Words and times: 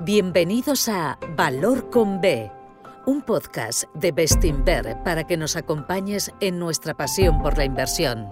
Bienvenidos 0.00 0.88
a 0.88 1.18
Valor 1.36 1.88
con 1.88 2.20
B, 2.20 2.50
un 3.06 3.22
podcast 3.22 3.84
de 3.94 4.10
Bestinver 4.10 4.96
para 5.04 5.24
que 5.24 5.36
nos 5.36 5.54
acompañes 5.54 6.32
en 6.40 6.58
nuestra 6.58 6.94
pasión 6.94 7.40
por 7.40 7.56
la 7.56 7.64
inversión. 7.64 8.28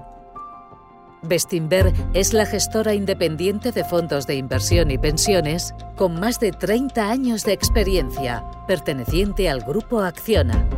Bestinver 1.23 1.93
es 2.15 2.33
la 2.33 2.47
gestora 2.47 2.95
independiente 2.95 3.71
de 3.71 3.85
fondos 3.85 4.27
de 4.27 4.35
inversión 4.35 4.91
y 4.91 4.99
pensiones 4.99 5.73
con 5.97 6.19
más 6.19 6.41
de 6.41 6.51
30 6.51 7.09
años 7.09 7.45
de 7.45 7.53
experiencia, 7.53 8.45
perteneciente 8.67 9.49
al 9.49 9.61
grupo 9.61 10.01
Acciona. 10.01 10.69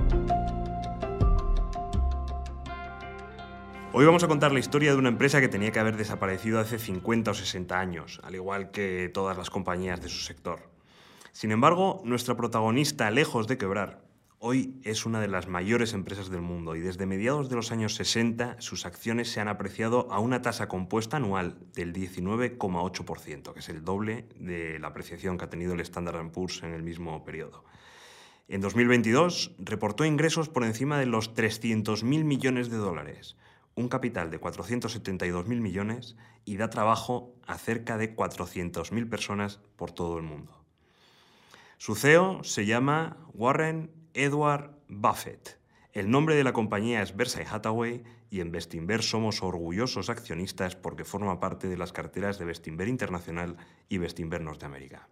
Hoy 3.94 4.04
vamos 4.04 4.22
a 4.22 4.28
contar 4.28 4.52
la 4.52 4.58
historia 4.58 4.92
de 4.92 4.98
una 4.98 5.08
empresa 5.08 5.40
que 5.40 5.48
tenía 5.48 5.72
que 5.72 5.78
haber 5.78 5.96
desaparecido 5.96 6.60
hace 6.60 6.78
50 6.78 7.30
o 7.30 7.34
60 7.34 7.78
años, 7.78 8.20
al 8.22 8.34
igual 8.34 8.70
que 8.70 9.08
todas 9.12 9.38
las 9.38 9.50
compañías 9.50 10.02
de 10.02 10.08
su 10.08 10.18
sector. 10.18 10.73
Sin 11.34 11.50
embargo, 11.50 12.00
nuestra 12.04 12.36
protagonista, 12.36 13.10
lejos 13.10 13.48
de 13.48 13.58
quebrar, 13.58 14.04
hoy 14.38 14.78
es 14.84 15.04
una 15.04 15.20
de 15.20 15.26
las 15.26 15.48
mayores 15.48 15.92
empresas 15.92 16.30
del 16.30 16.42
mundo 16.42 16.76
y 16.76 16.80
desde 16.80 17.06
mediados 17.06 17.50
de 17.50 17.56
los 17.56 17.72
años 17.72 17.96
60 17.96 18.60
sus 18.60 18.86
acciones 18.86 19.32
se 19.32 19.40
han 19.40 19.48
apreciado 19.48 20.06
a 20.12 20.20
una 20.20 20.42
tasa 20.42 20.68
compuesta 20.68 21.16
anual 21.16 21.58
del 21.74 21.92
19,8%, 21.92 23.52
que 23.52 23.58
es 23.58 23.68
el 23.68 23.84
doble 23.84 24.28
de 24.38 24.78
la 24.78 24.86
apreciación 24.86 25.36
que 25.36 25.46
ha 25.46 25.50
tenido 25.50 25.74
el 25.74 25.80
Standard 25.80 26.30
Poor's 26.30 26.62
en 26.62 26.72
el 26.72 26.84
mismo 26.84 27.24
periodo. 27.24 27.64
En 28.46 28.60
2022 28.60 29.56
reportó 29.58 30.04
ingresos 30.04 30.48
por 30.48 30.62
encima 30.62 31.00
de 31.00 31.06
los 31.06 31.34
300.000 31.34 32.04
millones 32.22 32.70
de 32.70 32.76
dólares, 32.76 33.36
un 33.74 33.88
capital 33.88 34.30
de 34.30 34.40
472.000 34.40 35.60
millones 35.60 36.14
y 36.44 36.58
da 36.58 36.70
trabajo 36.70 37.34
a 37.44 37.58
cerca 37.58 37.98
de 37.98 38.14
400.000 38.14 39.08
personas 39.08 39.58
por 39.74 39.90
todo 39.90 40.16
el 40.16 40.22
mundo. 40.22 40.63
Su 41.78 41.96
CEO 41.96 42.44
se 42.44 42.66
llama 42.66 43.16
Warren 43.34 43.90
Edward 44.14 44.70
Buffett. 44.88 45.58
El 45.92 46.10
nombre 46.10 46.36
de 46.36 46.44
la 46.44 46.52
compañía 46.52 47.02
es 47.02 47.16
Berkshire 47.16 47.46
Hathaway 47.50 48.02
y 48.30 48.40
en 48.40 48.52
Bestinver 48.52 49.02
somos 49.02 49.42
orgullosos 49.42 50.08
accionistas 50.08 50.76
porque 50.76 51.04
forma 51.04 51.40
parte 51.40 51.68
de 51.68 51.76
las 51.76 51.92
carteras 51.92 52.38
de 52.38 52.44
Bestinver 52.44 52.88
Internacional 52.88 53.56
y 53.88 53.98
Bestinver 53.98 54.40
Norteamérica. 54.40 55.08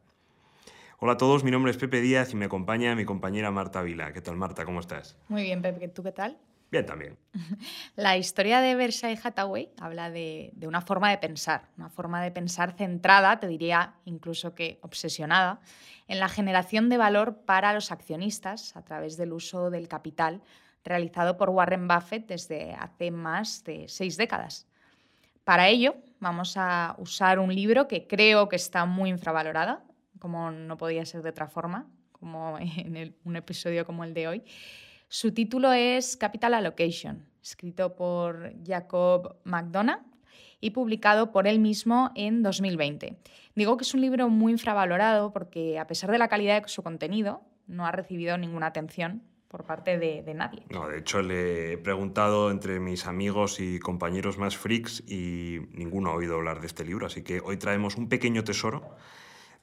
Hola 0.98 1.14
a 1.14 1.16
todos, 1.16 1.42
mi 1.42 1.50
nombre 1.50 1.72
es 1.72 1.78
Pepe 1.78 2.00
Díaz 2.00 2.32
y 2.32 2.36
me 2.36 2.44
acompaña 2.44 2.94
mi 2.94 3.04
compañera 3.04 3.50
Marta 3.50 3.82
Vila. 3.82 4.12
¿Qué 4.12 4.20
tal 4.20 4.36
Marta? 4.36 4.64
¿Cómo 4.64 4.80
estás? 4.80 5.16
Muy 5.28 5.42
bien, 5.42 5.62
Pepe. 5.62 5.88
¿Tú 5.88 6.04
qué 6.04 6.12
tal? 6.12 6.38
Bien, 6.70 6.86
también. 6.86 7.18
La 7.96 8.16
historia 8.16 8.60
de 8.60 8.74
Berkshire 8.76 9.18
Hathaway 9.22 9.70
habla 9.78 10.10
de, 10.10 10.52
de, 10.54 10.66
una 10.66 10.80
forma 10.80 11.10
de 11.10 11.18
pensar, 11.18 11.68
una 11.76 11.90
forma 11.90 12.22
de 12.22 12.30
pensar 12.30 12.72
centrada, 12.78 13.38
te 13.40 13.46
diría 13.46 13.94
incluso 14.04 14.54
que 14.54 14.78
obsesionada, 14.82 15.60
en 16.08 16.20
la 16.20 16.28
generación 16.28 16.88
de 16.88 16.98
valor 16.98 17.42
para 17.44 17.72
los 17.72 17.92
accionistas 17.92 18.76
a 18.76 18.82
través 18.82 19.16
del 19.16 19.32
uso 19.32 19.70
del 19.70 19.88
capital 19.88 20.42
realizado 20.84 21.36
por 21.36 21.50
Warren 21.50 21.86
Buffett 21.88 22.26
desde 22.26 22.74
hace 22.74 23.10
más 23.10 23.64
de 23.64 23.86
seis 23.88 24.16
décadas. 24.16 24.66
Para 25.44 25.68
ello, 25.68 25.96
vamos 26.20 26.54
a 26.56 26.94
usar 26.98 27.38
un 27.38 27.54
libro 27.54 27.88
que 27.88 28.06
creo 28.06 28.48
que 28.48 28.56
está 28.56 28.84
muy 28.84 29.10
infravalorado, 29.10 29.80
como 30.18 30.50
no 30.50 30.76
podía 30.76 31.04
ser 31.04 31.22
de 31.22 31.30
otra 31.30 31.48
forma, 31.48 31.88
como 32.12 32.58
en 32.58 33.16
un 33.24 33.36
episodio 33.36 33.84
como 33.84 34.04
el 34.04 34.14
de 34.14 34.28
hoy, 34.28 34.44
su 35.14 35.34
título 35.34 35.70
es 35.74 36.16
Capital 36.16 36.54
Allocation, 36.54 37.26
escrito 37.42 37.94
por 37.94 38.54
Jacob 38.66 39.36
McDonough 39.44 40.00
y 40.58 40.70
publicado 40.70 41.32
por 41.32 41.46
él 41.46 41.58
mismo 41.58 42.12
en 42.14 42.42
2020. 42.42 43.18
Digo 43.54 43.76
que 43.76 43.84
es 43.84 43.94
un 43.94 44.00
libro 44.00 44.28
muy 44.28 44.52
infravalorado 44.52 45.32
porque, 45.32 45.78
a 45.78 45.86
pesar 45.86 46.10
de 46.10 46.18
la 46.18 46.28
calidad 46.28 46.62
de 46.62 46.68
su 46.68 46.82
contenido, 46.82 47.42
no 47.66 47.86
ha 47.86 47.92
recibido 47.92 48.38
ninguna 48.38 48.66
atención 48.66 49.22
por 49.48 49.64
parte 49.64 49.98
de, 49.98 50.22
de, 50.22 50.32
nadie. 50.32 50.64
No, 50.70 50.88
de 50.88 50.98
hecho 50.98 51.20
le 51.20 51.74
he 51.74 51.78
preguntado 51.78 52.50
entre 52.50 52.80
mis 52.80 53.06
amigos 53.06 53.60
y 53.60 53.78
compañeros 53.78 54.38
más 54.38 54.56
freaks 54.56 55.00
y 55.06 55.58
ninguno 55.72 56.10
ha 56.10 56.14
oído 56.14 56.36
hablar 56.36 56.60
de 56.60 56.66
este 56.66 56.86
libro, 56.86 57.06
así 57.06 57.22
que 57.22 57.40
hoy 57.40 57.58
traemos 57.58 57.96
un 57.96 58.08
pequeño 58.08 58.44
tesoro 58.44 58.96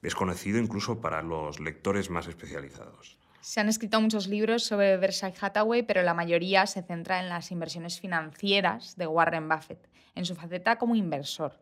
desconocido 0.02 0.60
incluso 0.60 1.02
para 1.02 1.24
los 1.24 1.60
lectores 1.60 2.12
más 2.12 2.28
especializados. 2.28 3.18
Se 3.42 3.60
han 3.60 3.70
escrito 3.70 4.00
muchos 4.02 4.28
libros 4.28 4.64
sobre 4.64 4.98
Berkshire 4.98 5.34
Hathaway, 5.40 5.84
pero 5.84 6.04
la 6.04 6.14
mayoría 6.14 6.68
se 6.68 6.84
centra 6.84 7.20
en 7.20 7.30
las 7.30 7.52
inversiones 7.52 8.00
financieras 8.00 8.96
de 8.98 9.08
Warren 9.08 9.48
Buffett, 9.48 9.90
en 10.14 10.26
su 10.26 10.36
faceta 10.36 10.78
como 10.78 10.96
inversor. 10.96 11.54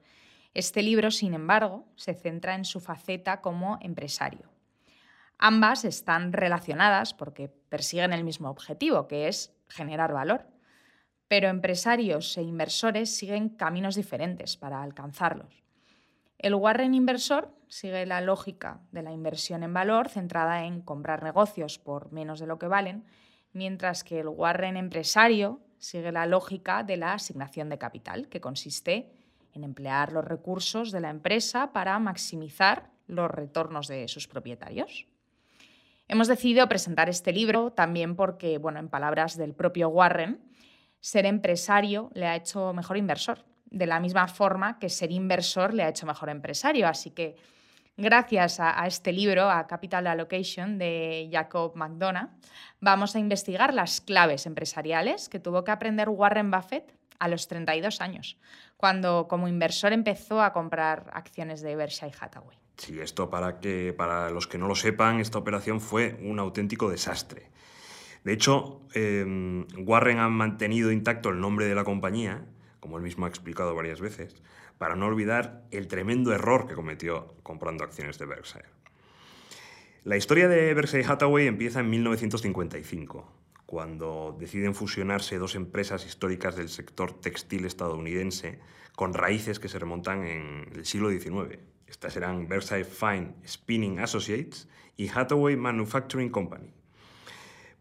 Este 0.58 0.82
libro, 0.82 1.12
sin 1.12 1.36
embargo, 1.36 1.86
se 1.98 2.16
centra 2.16 2.56
en 2.56 2.66
su 2.66 2.80
faceta 2.80 3.42
como 3.42 3.78
empresario. 3.80 4.50
Ambas 5.38 5.86
están 5.86 6.34
relacionadas 6.34 7.14
porque 7.14 7.48
persiguen 7.48 8.12
el 8.12 8.24
mismo 8.24 8.50
objetivo, 8.50 9.08
que 9.08 9.28
es 9.28 9.56
generar 9.68 10.14
valor. 10.14 10.48
Pero 11.28 11.50
empresarios 11.50 12.36
e 12.40 12.42
inversores 12.42 13.16
siguen 13.16 13.50
caminos 13.50 13.94
diferentes 13.94 14.58
para 14.58 14.82
alcanzarlos. 14.82 15.64
El 16.40 16.56
Warren 16.56 16.96
inversor 16.96 17.54
sigue 17.68 18.08
la 18.08 18.22
lógica 18.22 18.82
de 18.92 19.04
la 19.04 19.12
inversión 19.12 19.62
en 19.62 19.76
valor 19.76 20.10
centrada 20.10 20.66
en 20.66 20.82
comprar 20.82 21.22
negocios 21.22 21.78
por 21.78 22.12
menos 22.12 22.40
de 22.40 22.48
lo 22.48 22.58
que 22.58 22.66
valen, 22.66 23.06
mientras 23.54 24.04
que 24.04 24.22
el 24.22 24.28
Warren 24.28 24.76
empresario 24.76 25.62
sigue 25.78 26.12
la 26.12 26.26
lógica 26.26 26.82
de 26.82 26.98
la 26.98 27.14
asignación 27.14 27.70
de 27.70 27.78
capital, 27.78 28.28
que 28.28 28.42
consiste 28.42 29.17
en 29.58 29.64
emplear 29.64 30.14
los 30.14 30.24
recursos 30.24 30.92
de 30.92 31.02
la 31.02 31.10
empresa 31.10 31.74
para 31.74 32.00
maximizar 32.00 32.90
los 33.08 33.30
retornos 33.30 33.88
de 33.88 34.08
sus 34.08 34.28
propietarios. 34.28 35.08
Hemos 36.08 36.28
decidido 36.28 36.68
presentar 36.70 37.10
este 37.10 37.34
libro 37.34 37.72
también 37.72 38.16
porque, 38.16 38.58
bueno, 38.58 38.80
en 38.80 38.88
palabras 38.88 39.36
del 39.36 39.54
propio 39.54 39.90
Warren, 39.90 40.40
ser 41.02 41.26
empresario 41.26 42.10
le 42.14 42.28
ha 42.28 42.36
hecho 42.36 42.72
mejor 42.74 42.98
inversor 42.98 43.44
de 43.70 43.86
la 43.86 44.00
misma 44.00 44.28
forma 44.28 44.80
que 44.80 44.90
ser 44.90 45.12
inversor 45.12 45.74
le 45.74 45.84
ha 45.84 45.90
hecho 45.90 46.06
mejor 46.06 46.30
empresario. 46.30 46.88
Así 46.88 47.12
que 47.12 47.36
gracias 47.98 48.60
a, 48.60 48.86
este 48.88 49.12
libro, 49.12 49.50
a 49.50 49.68
Capital 49.68 50.08
Allocation 50.08 50.78
de 50.78 51.30
Jacob 51.32 51.76
McDonough, 51.76 52.30
vamos 52.80 53.16
a 53.16 53.20
investigar 53.20 53.74
las 53.74 54.02
claves 54.02 54.46
empresariales 54.46 55.30
que 55.30 55.40
tuvo 55.40 55.64
que 55.64 55.72
aprender 55.72 56.10
Warren 56.10 56.52
Buffett 56.52 56.94
a 57.20 57.28
los 57.28 57.48
32 57.48 58.00
años, 58.02 58.38
cuando 58.78 59.28
como 59.28 59.48
inversor 59.48 59.92
empezó 59.92 60.42
a 60.42 60.54
comprar 60.54 61.10
acciones 61.14 61.62
de 61.62 61.76
Berkshire 61.76 62.14
Hathaway. 62.20 62.58
Sí, 62.78 63.00
esto 63.00 63.30
para 63.30 63.60
que 63.60 63.94
para 63.98 64.30
los 64.30 64.48
que 64.48 64.58
no 64.58 64.68
lo 64.68 64.76
sepan, 64.76 65.20
esta 65.20 65.40
operación 65.40 65.82
fue 65.82 66.18
un 66.22 66.40
auténtico 66.40 66.90
desastre. 66.90 67.50
De 68.24 68.34
hecho, 68.34 68.82
eh, 68.94 69.66
Warren 69.78 70.20
ha 70.20 70.30
mantenido 70.30 70.92
intacto 70.92 71.30
el 71.30 71.40
nombre 71.40 71.66
de 71.66 71.76
la 71.76 71.84
compañía 71.84 72.46
como 72.80 72.98
él 72.98 73.04
mismo 73.04 73.26
ha 73.26 73.30
explicado 73.30 73.76
varias 73.76 74.00
veces, 74.00 74.42
para 74.78 74.96
no 74.96 75.08
olvidar 75.08 75.64
el 75.72 75.88
tremendo 75.88 76.34
error 76.34 76.68
que 76.68 76.74
cometió 76.74 77.36
comprando 77.44 77.84
acciones 77.84 78.18
de 78.18 78.26
Berkshire. 78.26 78.66
La 80.04 80.16
historia 80.16 80.48
de 80.48 80.74
Berkshire 80.74 81.06
Hathaway 81.06 81.48
empieza 81.48 81.82
en 81.82 81.90
1955, 81.90 83.30
cuando 83.68 84.36
deciden 84.40 84.74
fusionarse 84.74 85.38
dos 85.38 85.54
empresas 85.54 86.08
históricas 86.08 86.56
del 86.56 86.70
sector 86.70 87.14
textil 87.14 87.66
estadounidense 87.66 88.60
con 88.96 89.14
raíces 89.14 89.60
que 89.60 89.70
se 89.70 89.78
remontan 89.78 90.26
en 90.26 90.72
el 90.74 90.86
siglo 90.86 91.12
XIX. 91.12 91.60
Estas 91.86 92.18
eran 92.18 92.48
Berkshire 92.48 92.84
Fine 92.84 93.36
Spinning 93.48 94.00
Associates 94.00 94.68
y 94.96 95.10
Hathaway 95.10 95.56
Manufacturing 95.56 96.30
Company. 96.30 96.74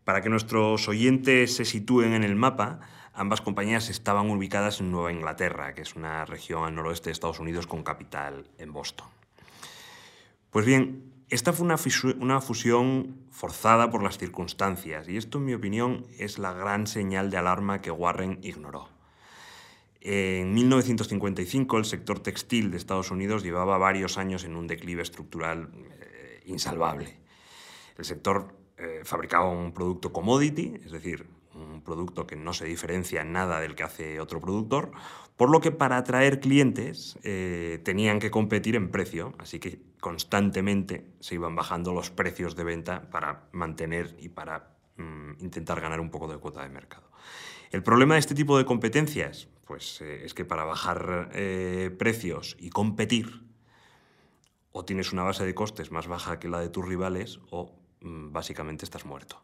Para 0.04 0.20
que 0.20 0.28
nuestros 0.28 0.86
oyentes 0.88 1.56
se 1.56 1.64
sitúen 1.64 2.12
en 2.12 2.22
el 2.22 2.36
mapa, 2.36 2.80
Ambas 3.18 3.40
compañías 3.40 3.88
estaban 3.88 4.28
ubicadas 4.28 4.80
en 4.80 4.90
Nueva 4.90 5.10
Inglaterra, 5.10 5.72
que 5.72 5.80
es 5.80 5.96
una 5.96 6.26
región 6.26 6.64
al 6.64 6.74
noroeste 6.74 7.08
de 7.08 7.12
Estados 7.12 7.40
Unidos 7.40 7.66
con 7.66 7.82
capital 7.82 8.46
en 8.58 8.74
Boston. 8.74 9.08
Pues 10.50 10.66
bien, 10.66 11.15
esta 11.28 11.52
fue 11.52 11.66
una, 11.66 12.40
fusión 12.40 13.16
forzada 13.32 13.90
por 13.90 14.02
las 14.02 14.16
circunstancias 14.16 15.08
y 15.08 15.16
esto, 15.16 15.38
en 15.38 15.44
mi 15.44 15.54
opinión, 15.54 16.06
es 16.18 16.38
la 16.38 16.52
gran 16.52 16.86
señal 16.86 17.30
de 17.30 17.36
alarma 17.36 17.80
que 17.80 17.90
Warren 17.90 18.38
ignoró. 18.42 18.88
En 20.00 20.54
1955 20.54 21.78
el 21.78 21.84
sector 21.84 22.20
textil 22.20 22.70
de 22.70 22.76
Estados 22.76 23.10
Unidos 23.10 23.42
llevaba 23.42 23.76
varios 23.76 24.18
años 24.18 24.44
en 24.44 24.54
un 24.54 24.68
declive 24.68 25.02
estructural 25.02 25.68
eh, 25.74 26.42
insalvable. 26.46 27.18
El 27.98 28.04
sector 28.04 28.54
eh, 28.78 29.00
fabricaba 29.02 29.48
un 29.48 29.72
producto 29.72 30.12
commodity, 30.12 30.74
es 30.84 30.92
decir, 30.92 31.26
un 31.56 31.82
producto 31.82 32.26
que 32.26 32.36
no 32.36 32.52
se 32.52 32.66
diferencia 32.66 33.22
en 33.22 33.32
nada 33.32 33.60
del 33.60 33.74
que 33.74 33.82
hace 33.82 34.20
otro 34.20 34.40
productor, 34.40 34.92
por 35.36 35.50
lo 35.50 35.60
que 35.60 35.72
para 35.72 35.96
atraer 35.96 36.40
clientes 36.40 37.18
eh, 37.22 37.80
tenían 37.84 38.18
que 38.18 38.30
competir 38.30 38.76
en 38.76 38.90
precio, 38.90 39.34
así 39.38 39.58
que 39.58 39.80
constantemente 40.00 41.10
se 41.20 41.34
iban 41.34 41.56
bajando 41.56 41.92
los 41.92 42.10
precios 42.10 42.56
de 42.56 42.64
venta 42.64 43.10
para 43.10 43.48
mantener 43.52 44.16
y 44.20 44.28
para 44.28 44.76
mm, 44.96 45.32
intentar 45.40 45.80
ganar 45.80 46.00
un 46.00 46.10
poco 46.10 46.30
de 46.30 46.38
cuota 46.38 46.62
de 46.62 46.68
mercado. 46.68 47.10
El 47.70 47.82
problema 47.82 48.14
de 48.14 48.20
este 48.20 48.34
tipo 48.34 48.56
de 48.56 48.64
competencias 48.64 49.48
pues, 49.64 50.00
eh, 50.00 50.24
es 50.24 50.34
que 50.34 50.44
para 50.44 50.64
bajar 50.64 51.30
eh, 51.32 51.94
precios 51.98 52.56
y 52.58 52.70
competir, 52.70 53.44
o 54.72 54.84
tienes 54.84 55.12
una 55.12 55.22
base 55.22 55.44
de 55.44 55.54
costes 55.54 55.90
más 55.90 56.06
baja 56.06 56.38
que 56.38 56.48
la 56.48 56.60
de 56.60 56.68
tus 56.68 56.86
rivales 56.86 57.40
o 57.50 57.74
mm, 58.02 58.32
básicamente 58.32 58.84
estás 58.84 59.06
muerto. 59.06 59.42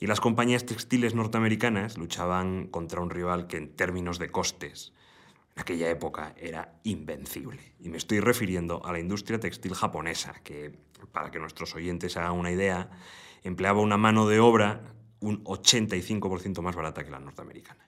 Y 0.00 0.06
las 0.06 0.20
compañías 0.20 0.66
textiles 0.66 1.14
norteamericanas 1.14 1.98
luchaban 1.98 2.66
contra 2.68 3.00
un 3.00 3.10
rival 3.10 3.46
que 3.46 3.56
en 3.56 3.74
términos 3.74 4.18
de 4.18 4.30
costes 4.30 4.92
en 5.54 5.62
aquella 5.62 5.90
época 5.90 6.34
era 6.36 6.78
invencible. 6.84 7.74
Y 7.80 7.88
me 7.88 7.96
estoy 7.96 8.20
refiriendo 8.20 8.84
a 8.84 8.92
la 8.92 9.00
industria 9.00 9.40
textil 9.40 9.74
japonesa, 9.74 10.34
que, 10.44 10.78
para 11.12 11.30
que 11.30 11.40
nuestros 11.40 11.74
oyentes 11.74 12.16
hagan 12.16 12.32
una 12.32 12.52
idea, 12.52 12.90
empleaba 13.42 13.80
una 13.80 13.96
mano 13.96 14.28
de 14.28 14.40
obra 14.40 14.94
un 15.20 15.42
85% 15.44 16.62
más 16.62 16.76
barata 16.76 17.04
que 17.04 17.10
la 17.10 17.18
norteamericana. 17.18 17.87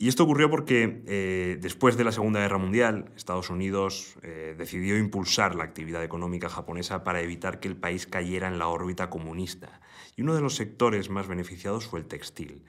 Y 0.00 0.06
esto 0.06 0.22
ocurrió 0.22 0.48
porque 0.48 1.02
eh, 1.08 1.58
después 1.60 1.96
de 1.96 2.04
la 2.04 2.12
Segunda 2.12 2.38
Guerra 2.38 2.58
Mundial, 2.58 3.10
Estados 3.16 3.50
Unidos 3.50 4.14
eh, 4.22 4.54
decidió 4.56 4.96
impulsar 4.96 5.56
la 5.56 5.64
actividad 5.64 6.04
económica 6.04 6.48
japonesa 6.48 7.02
para 7.02 7.20
evitar 7.20 7.58
que 7.58 7.66
el 7.66 7.76
país 7.76 8.06
cayera 8.06 8.46
en 8.46 8.60
la 8.60 8.68
órbita 8.68 9.10
comunista. 9.10 9.80
Y 10.14 10.22
uno 10.22 10.36
de 10.36 10.40
los 10.40 10.54
sectores 10.54 11.10
más 11.10 11.26
beneficiados 11.26 11.86
fue 11.86 11.98
el 11.98 12.06
textil. 12.06 12.62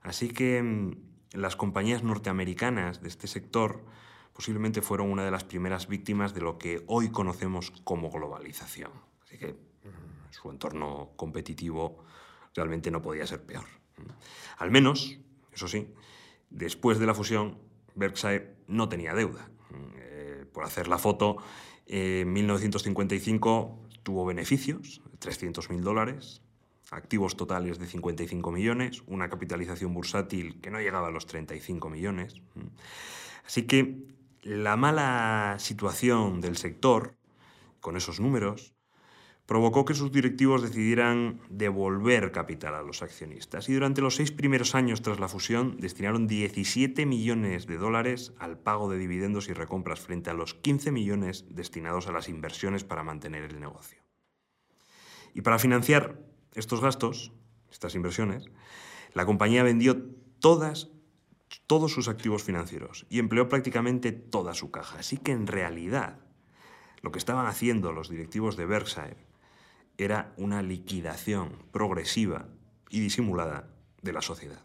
Así 0.00 0.30
que 0.30 0.60
mm, 0.60 0.96
las 1.34 1.54
compañías 1.54 2.02
norteamericanas 2.02 3.00
de 3.00 3.10
este 3.10 3.28
sector 3.28 3.84
posiblemente 4.32 4.82
fueron 4.82 5.08
una 5.08 5.24
de 5.24 5.30
las 5.30 5.44
primeras 5.44 5.86
víctimas 5.86 6.34
de 6.34 6.40
lo 6.40 6.58
que 6.58 6.82
hoy 6.88 7.10
conocemos 7.10 7.70
como 7.84 8.10
globalización. 8.10 8.90
Así 9.22 9.38
que 9.38 9.52
mm, 9.52 10.32
su 10.32 10.50
entorno 10.50 11.12
competitivo 11.14 12.02
realmente 12.56 12.90
no 12.90 13.00
podía 13.00 13.24
ser 13.24 13.40
peor. 13.46 13.66
Al 14.58 14.72
menos, 14.72 15.20
eso 15.52 15.68
sí, 15.68 15.86
Después 16.52 16.98
de 16.98 17.06
la 17.06 17.14
fusión, 17.14 17.58
Berkshire 17.94 18.54
no 18.68 18.88
tenía 18.88 19.14
deuda. 19.14 19.48
Eh, 19.96 20.44
por 20.52 20.64
hacer 20.64 20.86
la 20.86 20.98
foto, 20.98 21.38
en 21.86 22.30
1955 22.32 23.78
tuvo 24.02 24.26
beneficios, 24.26 25.00
300.000 25.20 25.80
dólares, 25.80 26.42
activos 26.90 27.36
totales 27.36 27.78
de 27.78 27.86
55 27.86 28.52
millones, 28.52 29.02
una 29.06 29.30
capitalización 29.30 29.94
bursátil 29.94 30.60
que 30.60 30.70
no 30.70 30.78
llegaba 30.78 31.08
a 31.08 31.10
los 31.10 31.26
35 31.26 31.88
millones. 31.88 32.34
Así 33.46 33.62
que 33.62 33.96
la 34.42 34.76
mala 34.76 35.56
situación 35.58 36.40
del 36.42 36.58
sector, 36.58 37.16
con 37.80 37.96
esos 37.96 38.20
números, 38.20 38.74
provocó 39.46 39.84
que 39.84 39.94
sus 39.94 40.12
directivos 40.12 40.62
decidieran 40.62 41.40
devolver 41.50 42.32
capital 42.32 42.74
a 42.74 42.82
los 42.82 43.02
accionistas 43.02 43.68
y 43.68 43.74
durante 43.74 44.00
los 44.00 44.16
seis 44.16 44.30
primeros 44.30 44.74
años 44.74 45.02
tras 45.02 45.18
la 45.18 45.28
fusión 45.28 45.76
destinaron 45.78 46.26
17 46.26 47.04
millones 47.06 47.66
de 47.66 47.76
dólares 47.76 48.32
al 48.38 48.58
pago 48.58 48.88
de 48.88 48.98
dividendos 48.98 49.48
y 49.48 49.52
recompras 49.52 50.00
frente 50.00 50.30
a 50.30 50.34
los 50.34 50.54
15 50.54 50.92
millones 50.92 51.44
destinados 51.50 52.06
a 52.06 52.12
las 52.12 52.28
inversiones 52.28 52.84
para 52.84 53.02
mantener 53.02 53.44
el 53.44 53.60
negocio. 53.60 54.00
Y 55.34 55.42
para 55.42 55.58
financiar 55.58 56.20
estos 56.54 56.80
gastos, 56.80 57.32
estas 57.70 57.94
inversiones, 57.94 58.44
la 59.14 59.26
compañía 59.26 59.62
vendió 59.62 59.96
todas, 60.40 60.88
todos 61.66 61.92
sus 61.92 62.08
activos 62.08 62.44
financieros 62.44 63.06
y 63.10 63.18
empleó 63.18 63.48
prácticamente 63.48 64.12
toda 64.12 64.54
su 64.54 64.70
caja. 64.70 65.00
Así 65.00 65.16
que 65.16 65.32
en 65.32 65.46
realidad 65.46 66.20
lo 67.00 67.10
que 67.10 67.18
estaban 67.18 67.46
haciendo 67.46 67.92
los 67.92 68.08
directivos 68.08 68.56
de 68.56 68.66
Berkshire 68.66 69.31
era 69.98 70.32
una 70.36 70.62
liquidación 70.62 71.56
progresiva 71.70 72.46
y 72.90 73.00
disimulada 73.00 73.68
de 74.02 74.12
la 74.12 74.22
sociedad. 74.22 74.60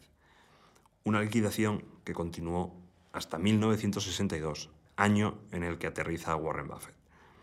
Una 1.03 1.21
liquidación 1.21 1.85
que 2.03 2.13
continuó 2.13 2.75
hasta 3.13 3.37
1962, 3.37 4.69
año 4.95 5.39
en 5.51 5.63
el 5.63 5.77
que 5.77 5.87
aterriza 5.87 6.35
Warren 6.35 6.67
Buffett. 6.67 6.95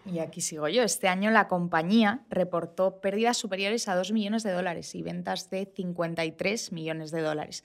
Y 0.06 0.19
aquí 0.19 0.42
sigo 0.42 0.69
yo. 0.69 0.82
Este 0.82 1.08
año 1.08 1.31
la 1.31 1.48
compañía 1.48 2.25
reportó 2.28 3.00
pérdidas 3.00 3.38
superiores 3.38 3.88
a 3.88 3.96
2 3.96 4.12
millones 4.12 4.42
de 4.42 4.52
dólares 4.52 4.94
y 4.94 5.02
ventas 5.02 5.48
de 5.48 5.64
53 5.75 6.72
millones 6.72 7.10
de 7.10 7.22
dólares 7.22 7.64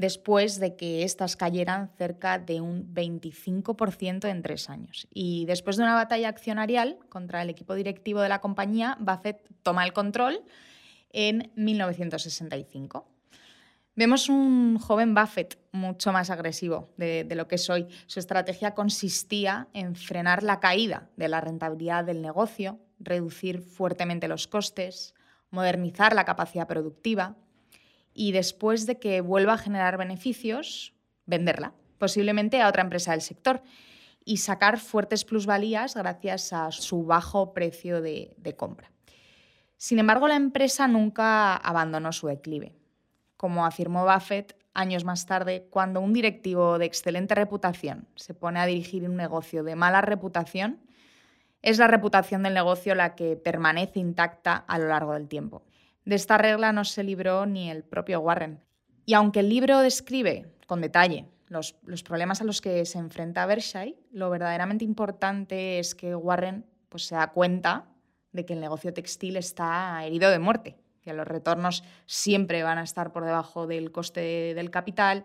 después 0.00 0.58
de 0.58 0.76
que 0.76 1.04
éstas 1.04 1.36
cayeran 1.36 1.90
cerca 1.96 2.38
de 2.38 2.60
un 2.60 2.92
25% 2.94 4.28
en 4.28 4.42
tres 4.42 4.70
años. 4.70 5.06
Y 5.12 5.44
después 5.44 5.76
de 5.76 5.82
una 5.82 5.94
batalla 5.94 6.28
accionarial 6.28 6.98
contra 7.08 7.42
el 7.42 7.50
equipo 7.50 7.74
directivo 7.74 8.20
de 8.20 8.30
la 8.30 8.40
compañía, 8.40 8.96
Buffett 8.98 9.46
toma 9.62 9.84
el 9.84 9.92
control 9.92 10.42
en 11.12 11.52
1965. 11.54 13.06
Vemos 13.94 14.30
un 14.30 14.78
joven 14.78 15.14
Buffett 15.14 15.58
mucho 15.72 16.12
más 16.12 16.30
agresivo 16.30 16.88
de, 16.96 17.24
de, 17.24 17.34
lo 17.34 17.46
que 17.46 17.56
es 17.56 17.68
hoy. 17.68 17.86
Su 18.06 18.20
estrategia 18.20 18.74
consistía 18.74 19.68
en 19.74 19.94
frenar 19.96 20.42
la 20.42 20.60
caída 20.60 21.10
de 21.16 21.28
la 21.28 21.42
rentabilidad 21.42 22.04
del 22.04 22.22
negocio, 22.22 22.78
reducir 22.98 23.60
fuertemente 23.60 24.28
los 24.28 24.46
costes, 24.46 25.14
modernizar 25.50 26.14
la 26.14 26.24
capacidad 26.24 26.66
productiva, 26.66 27.36
y 28.14 28.32
después 28.32 28.86
de 28.86 28.98
que 28.98 29.20
vuelva 29.20 29.54
a 29.54 29.58
generar 29.58 29.96
beneficios, 29.96 30.94
venderla, 31.26 31.74
posiblemente 31.98 32.60
a 32.60 32.68
otra 32.68 32.82
empresa 32.82 33.12
del 33.12 33.20
sector, 33.20 33.62
y 34.24 34.38
sacar 34.38 34.78
fuertes 34.78 35.24
plusvalías 35.24 35.94
gracias 35.94 36.52
a 36.52 36.70
su 36.70 37.04
bajo 37.04 37.52
precio 37.54 38.00
de, 38.00 38.54
compra. 38.56 38.90
Sin 39.76 39.98
embargo, 39.98 40.28
la 40.28 40.36
empresa 40.36 40.86
nunca 40.88 41.56
abandonó 41.56 42.12
su 42.12 42.26
declive. 42.26 42.74
Como 43.36 43.64
afirmó 43.64 44.04
Buffett 44.04 44.56
años 44.74 45.04
más 45.04 45.26
tarde, 45.26 45.66
cuando 45.70 46.00
un 46.00 46.12
directivo 46.12 46.78
de 46.78 46.84
excelente 46.84 47.34
reputación 47.34 48.06
se 48.14 48.34
pone 48.34 48.60
a 48.60 48.66
dirigir 48.66 49.08
un 49.08 49.16
negocio 49.16 49.64
de 49.64 49.74
mala 49.74 50.00
reputación, 50.00 50.80
es 51.62 51.78
la 51.78 51.88
reputación 51.88 52.42
del 52.42 52.54
negocio 52.54 52.94
la 52.94 53.14
que 53.14 53.36
permanece 53.36 53.98
intacta 53.98 54.56
a 54.56 54.78
lo 54.78 54.88
largo 54.88 55.14
del 55.14 55.28
tiempo. 55.28 55.62
De 56.04 56.14
esta 56.14 56.38
regla 56.38 56.72
no 56.72 56.84
se 56.84 57.04
libró 57.04 57.46
ni 57.46 57.70
el 57.70 57.84
propio 57.84 58.20
Warren. 58.20 58.60
Y 59.04 59.14
aunque 59.14 59.40
el 59.40 59.48
libro 59.48 59.80
describe 59.80 60.52
con 60.66 60.80
detalle 60.80 61.26
los, 61.50 61.74
problemas 62.04 62.40
a 62.40 62.44
los 62.44 62.60
que 62.60 62.86
se 62.86 62.98
enfrenta 62.98 63.44
Berkshire, 63.44 63.96
lo 64.12 64.30
verdaderamente 64.30 64.84
importante 64.84 65.78
es 65.80 65.94
que 65.94 66.14
Warren 66.14 66.64
pues, 66.88 67.06
se 67.06 67.16
da 67.16 67.32
cuenta 67.32 67.88
de 68.32 68.46
que 68.46 68.52
el 68.52 68.60
negocio 68.60 68.94
textil 68.94 69.36
está 69.36 70.04
herido 70.06 70.30
de 70.30 70.38
muerte, 70.38 70.76
que 71.02 71.12
los 71.12 71.26
retornos 71.26 71.82
siempre 72.06 72.62
van 72.62 72.78
a 72.78 72.84
estar 72.84 73.12
por 73.12 73.24
debajo 73.24 73.66
del 73.66 73.90
coste 73.90 74.54
del 74.54 74.70
capital 74.70 75.24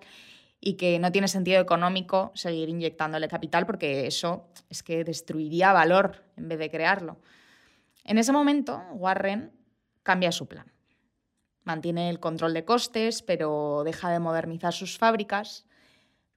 y 0.60 0.74
que 0.74 0.98
no 0.98 1.12
tiene 1.12 1.28
sentido 1.28 1.62
económico 1.62 2.32
seguir 2.34 2.70
inyectándole 2.70 3.28
capital 3.28 3.68
porque 3.68 4.08
eso 4.08 4.48
es 4.70 4.82
que 4.82 5.04
destruiría 5.04 5.74
valor 5.74 6.24
en 6.38 6.48
vez 6.50 6.58
de 6.58 6.72
crearlo. 6.72 7.18
En 8.04 8.18
ese 8.18 8.32
momento, 8.32 8.82
Warren 8.94 9.52
cambia 10.06 10.32
su 10.32 10.48
plan. 10.48 10.72
Mantiene 11.64 12.10
el 12.10 12.20
control 12.20 12.54
de 12.54 12.64
costes, 12.64 13.24
pero 13.24 13.82
deja 13.84 14.12
de 14.12 14.20
modernizar 14.20 14.72
sus 14.72 15.00
fábricas, 15.00 15.66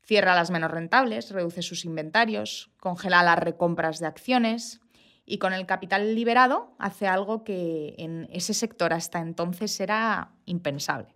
cierra 0.03 0.35
las 0.35 0.51
menos 0.51 0.71
rentables, 0.71 1.31
reduce 1.31 1.61
sus 1.61 1.85
inventarios, 1.85 2.71
congela 2.81 3.23
las 3.23 3.39
recompras 3.39 3.99
de 4.01 4.07
acciones 4.07 4.81
y 5.27 5.37
con 5.37 5.53
el 5.53 5.67
capital 5.67 6.15
liberado 6.15 6.75
hace 6.79 7.07
algo 7.07 7.45
que 7.45 7.95
en 7.99 8.27
ese 8.33 8.55
sector 8.55 8.95
hasta 8.95 9.21
entonces 9.21 9.79
era 9.81 10.33
impensable, 10.47 11.15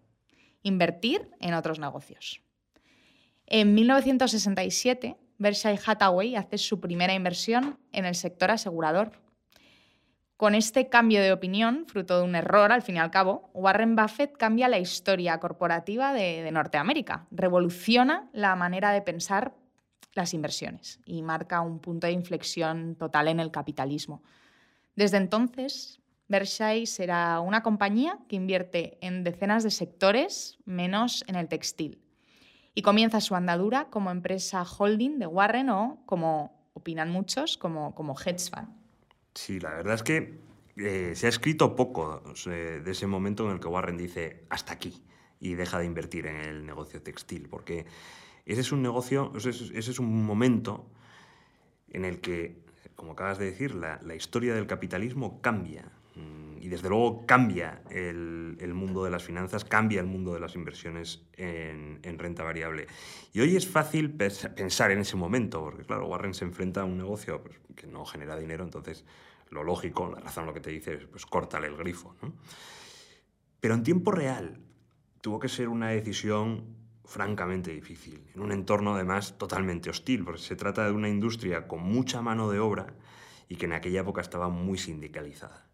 invertir 0.63 1.31
en 1.41 1.55
otros 1.55 1.79
negocios. 1.79 2.43
En 3.47 3.73
1967, 3.73 5.17
Berkshire 5.39 5.81
Hathaway 5.87 6.37
hace 6.37 6.59
su 6.59 6.81
primera 6.81 7.15
inversión 7.15 7.79
en 7.93 8.05
el 8.05 8.15
sector 8.15 8.51
asegurador 8.51 9.22
con 10.43 10.57
este 10.57 10.89
cambio 10.89 11.23
de 11.23 11.33
opinión, 11.33 11.85
fruto 11.87 12.19
de 12.19 12.25
un 12.25 12.35
error 12.35 12.73
al 12.73 12.83
fin 12.83 12.97
y 12.97 12.99
al 12.99 13.13
cabo, 13.13 13.49
Warren 13.55 13.95
Buffett 13.95 14.37
cambia 14.37 14.67
la 14.67 14.81
historia 14.81 15.39
corporativa 15.39 16.13
de, 16.13 16.51
Norteamérica, 16.51 17.29
revoluciona 17.31 18.29
la 18.33 18.57
manera 18.57 18.91
de 18.91 19.03
pensar 19.03 19.55
las 20.15 20.35
inversiones 20.35 20.99
y 21.05 21.23
marca 21.23 21.61
un 21.61 21.79
punto 21.79 22.09
de 22.09 22.13
inflexión 22.15 22.97
total 22.97 23.29
en 23.29 23.39
el 23.39 23.53
capitalismo. 23.53 24.21
Desde 24.97 25.19
entonces, 25.19 26.01
Berkshire 26.27 26.87
será 26.87 27.39
una 27.39 27.63
compañía 27.63 28.19
que 28.27 28.35
invierte 28.35 28.99
en 29.01 29.23
decenas 29.23 29.63
de 29.63 29.71
sectores, 29.71 30.59
menos 30.65 31.23
en 31.29 31.37
el 31.37 31.47
textil, 31.47 32.03
y 32.75 32.83
comienza 32.83 33.21
su 33.21 33.37
andadura 33.37 33.91
como 33.91 34.11
empresa 34.11 34.65
holding 34.65 35.21
de 35.21 35.29
Warren 35.29 35.71
o, 35.71 36.03
como 36.05 36.69
opinan 36.75 37.11
muchos, 37.11 37.57
como, 37.57 37.95
como 37.95 38.17
hedge 38.19 38.51
fund. 38.51 38.82
Sí, 39.35 39.61
la 39.61 39.71
verdad 39.71 39.95
es 39.95 40.03
que 40.03 40.39
eh, 40.77 41.13
se 41.15 41.27
ha 41.27 41.29
escrito 41.29 41.77
poco 41.77 42.23
de 42.47 42.91
ese 42.91 43.07
momento 43.07 43.47
en 43.47 43.53
el 43.53 43.61
que 43.61 43.69
Warren 43.69 43.97
dice 43.97 44.45
hasta 44.49 44.73
aquí 44.73 45.03
y 45.41 45.55
deja 45.55 45.79
de 45.79 45.87
invertir 45.87 46.27
en 46.27 46.37
el 46.37 46.65
negocio 46.65 47.03
textil, 47.03 47.49
porque 47.49 47.87
ese 48.47 48.61
es 48.61 48.73
un 48.73 48.83
negocio, 48.83 49.33
ese 49.37 49.51
es, 49.51 49.99
un 49.99 50.25
momento 50.25 50.87
en 51.91 52.05
el 52.05 52.21
que, 52.21 52.63
como 52.97 53.13
acabas 53.13 53.39
de 53.39 53.47
decir, 53.47 53.75
la, 53.75 54.15
historia 54.15 54.55
del 54.55 54.67
capitalismo 54.67 55.41
cambia. 55.41 55.91
Y 56.63 56.69
desde 56.69 56.89
luego 56.89 57.27
cambia 57.27 57.83
el, 57.91 58.73
mundo 58.73 59.03
de 59.03 59.11
las 59.11 59.25
finanzas, 59.25 59.65
cambia 59.65 59.99
el 59.99 60.07
mundo 60.07 60.33
de 60.33 60.39
las 60.39 60.55
inversiones 60.55 61.27
en, 61.33 62.01
renta 62.19 62.45
variable. 62.45 62.87
Y 63.33 63.41
hoy 63.41 63.57
es 63.57 63.67
fácil 63.67 64.13
pensar 64.13 64.93
en 64.93 65.01
ese 65.01 65.17
momento, 65.17 65.61
porque 65.61 65.83
claro, 65.83 66.07
Warren 66.07 66.35
se 66.35 66.45
enfrenta 66.45 66.83
a 66.83 66.85
un 66.85 66.97
negocio 66.97 67.43
pues, 67.43 67.59
que 67.75 67.89
no 67.89 68.05
genera 68.05 68.37
dinero, 68.37 68.63
entonces 68.63 69.05
lo 69.51 69.65
lógico, 69.65 70.09
la 70.15 70.21
razón 70.21 70.47
lo 70.47 70.55
que 70.55 70.61
te 70.61 70.71
dice 70.71 70.95
es, 70.95 71.05
pues 71.07 71.27
córtale 71.27 71.67
el 71.67 71.77
grifo. 71.77 72.15
Pero 73.59 73.75
en 73.75 73.83
tiempo 73.83 74.13
real 74.13 74.61
tuvo 75.21 75.41
que 75.41 75.49
ser 75.49 75.69
una 75.69 75.89
decisión 75.89 76.77
francamente 77.05 77.73
difícil, 77.73 78.23
en 78.37 78.41
un 78.41 78.53
entorno 78.53 78.95
además 78.95 79.37
totalmente 79.37 79.91
hostil, 79.91 80.25
porque 80.25 80.41
se 80.41 80.55
trata 80.55 80.87
de 80.87 80.93
una 80.93 81.09
industria 81.09 81.67
con 81.67 81.83
mucha 81.83 82.23
mano 82.23 82.49
de 82.53 82.61
obra 82.61 82.95
y 83.49 83.57
que 83.57 83.67
en 83.67 83.73
aquella 83.73 84.03
época 84.03 84.21
estaba 84.21 84.49
muy 84.49 84.79
sindicalizada. 84.79 85.72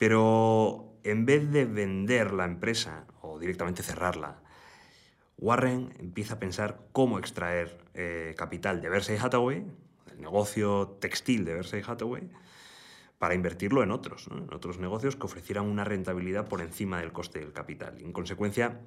Pero 0.00 0.96
en 1.04 1.26
vez 1.26 1.50
de 1.50 1.66
vender 1.66 2.32
la 2.32 2.46
empresa 2.46 3.04
o 3.20 3.38
directamente 3.38 3.82
cerrarla, 3.82 4.40
Warren 5.36 5.94
empieza 5.98 6.36
a 6.36 6.38
pensar 6.38 6.80
cómo 6.92 7.18
extraer 7.18 7.76
eh, 7.92 8.34
capital 8.38 8.80
de 8.80 8.88
Versailles 8.88 9.22
Hathaway, 9.22 9.66
el 10.10 10.20
negocio 10.22 10.96
textil 11.02 11.44
de 11.44 11.52
Versailles 11.52 11.86
Hathaway, 11.86 12.30
para 13.18 13.34
invertirlo 13.34 13.82
en 13.82 13.90
otros, 13.90 14.28
en 14.30 14.50
otros 14.54 14.78
negocios 14.78 15.16
que 15.16 15.26
ofrecieran 15.26 15.66
una 15.66 15.84
rentabilidad 15.84 16.48
por 16.48 16.62
encima 16.62 16.98
del 17.00 17.12
coste 17.12 17.40
del 17.40 17.52
capital. 17.52 18.00
Y 18.00 18.04
en 18.04 18.14
consecuencia, 18.14 18.80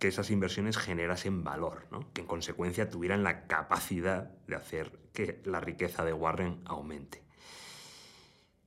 que 0.00 0.08
esas 0.08 0.28
inversiones 0.32 0.76
generasen 0.76 1.44
valor, 1.44 1.86
que 2.12 2.22
en 2.22 2.26
consecuencia 2.26 2.90
tuvieran 2.90 3.22
la 3.22 3.46
capacidad 3.46 4.32
de 4.48 4.56
hacer 4.56 4.90
que 5.12 5.40
la 5.44 5.60
riqueza 5.60 6.04
de 6.04 6.14
Warren 6.14 6.62
aumente. 6.64 7.22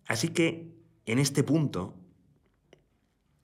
Así 0.07 0.29
que, 0.29 0.79
en 1.05 1.19
este 1.19 1.43
punto, 1.43 1.95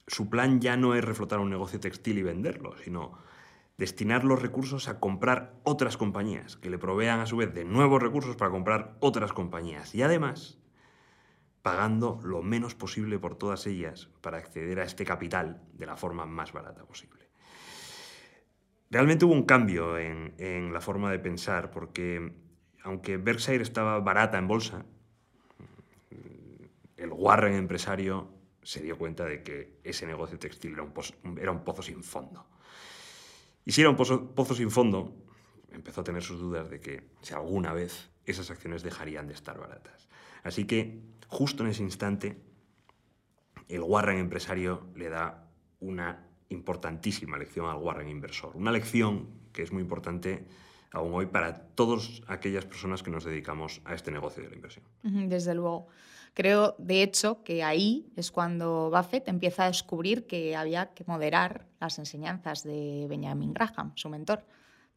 su 0.08 0.30
plan 0.30 0.62
ya 0.62 0.78
no 0.78 0.96
es 0.96 1.04
reflotar 1.04 1.40
un 1.40 1.50
negocio 1.50 1.80
textil 1.80 2.18
y 2.18 2.24
venderlo, 2.24 2.76
sino 2.84 3.18
destinar 3.78 4.24
los 4.24 4.42
recursos 4.42 4.88
a 4.88 5.00
comprar 5.00 5.54
otras 5.64 5.98
compañías, 5.98 6.58
que 6.58 6.70
le 6.70 6.78
provean 6.78 7.20
a 7.20 7.26
su 7.26 7.38
vez 7.38 7.54
de 7.54 7.66
nuevos 7.66 8.02
recursos 8.02 8.36
para 8.36 8.52
comprar 8.52 8.98
otras 9.00 9.34
compañías. 9.34 9.94
Y 9.94 10.02
además, 10.02 10.58
pagando 11.62 12.20
lo 12.24 12.42
menos 12.42 12.76
posible 12.76 13.20
por 13.20 13.36
todas 13.36 13.68
ellas 13.68 14.10
para 14.22 14.38
acceder 14.38 14.80
a 14.80 14.84
este 14.84 15.06
capital 15.06 15.62
de 15.74 15.86
la 15.86 15.98
forma 15.98 16.26
más 16.26 16.54
barata 16.54 16.86
posible. 16.86 17.28
Realmente 18.90 19.26
hubo 19.26 19.34
un 19.34 19.44
cambio 19.44 19.98
en, 19.98 20.72
la 20.72 20.80
forma 20.80 21.12
de 21.12 21.20
pensar, 21.20 21.70
porque 21.72 22.32
aunque 22.84 23.18
Berkshire 23.18 23.62
estaba 23.62 24.00
barata 24.00 24.38
en 24.38 24.48
bolsa, 24.48 24.86
el 26.98 27.12
Warren 27.12 27.56
empresario 27.56 28.27
se 28.63 28.82
dio 28.82 28.98
cuenta 28.98 29.25
de 29.25 29.44
que 29.44 29.80
ese 29.84 30.06
negocio 30.06 30.38
textil 30.38 30.74
era 30.74 30.84
un, 31.51 31.63
pozo, 31.63 31.82
sin 31.82 32.04
fondo. 32.04 32.46
Y 33.63 33.72
si 33.72 33.82
era 33.82 33.89
un 33.89 33.96
pozo, 33.96 34.36
pozo 34.36 34.56
sin 34.56 34.72
fondo, 34.72 35.16
empezó 35.72 36.01
a 36.01 36.04
tener 36.04 36.24
sus 36.24 36.39
dudas 36.39 36.70
de 36.70 36.80
que 36.82 37.12
si 37.22 37.34
alguna 37.34 37.72
vez 37.72 38.10
esas 38.25 38.50
acciones 38.51 38.84
dejarían 38.84 39.27
de 39.27 39.34
estar 39.34 39.58
baratas. 39.58 40.10
Así 40.44 40.66
que 40.66 41.01
justo 41.27 41.63
en 41.63 41.70
ese 41.70 41.84
instante, 41.84 42.42
el 43.70 43.82
Warren 43.82 44.18
empresario 44.18 44.88
le 44.96 45.10
da 45.10 45.50
una 45.80 46.27
importantísima 46.50 47.38
lección 47.38 47.70
al 47.70 47.77
Warren 47.77 48.10
inversor. 48.10 48.56
Una 48.56 48.72
lección 48.72 49.30
que 49.54 49.63
es 49.63 49.72
muy 49.72 49.82
importante 49.82 50.48
aún 50.91 51.13
hoy 51.13 51.25
para 51.25 51.53
todas 51.53 52.22
aquellas 52.27 52.65
personas 52.65 53.03
que 53.03 53.12
nos 53.12 53.24
dedicamos 53.24 53.82
a 53.86 53.94
este 53.94 54.12
negocio 54.12 54.44
de 54.44 54.50
la 54.50 54.56
inversión. 54.56 54.86
Desde 55.03 55.53
luego. 55.53 55.88
Creo, 56.34 56.75
de 56.77 57.01
hecho, 57.01 57.44
que 57.44 57.63
ahí 57.63 58.12
es 58.15 58.32
cuando 58.32 58.91
Buffett 58.91 59.27
empieza 59.27 59.63
a 59.63 59.67
descubrir 59.67 60.27
que 60.27 60.56
había 60.56 60.94
que 60.94 61.03
moderar 61.08 61.65
las 61.79 61.98
enseñanzas 61.98 62.63
de 62.63 63.08
Benjamin 63.10 63.53
Graham, 63.53 63.91
su 63.96 64.08
mentor. 64.08 64.44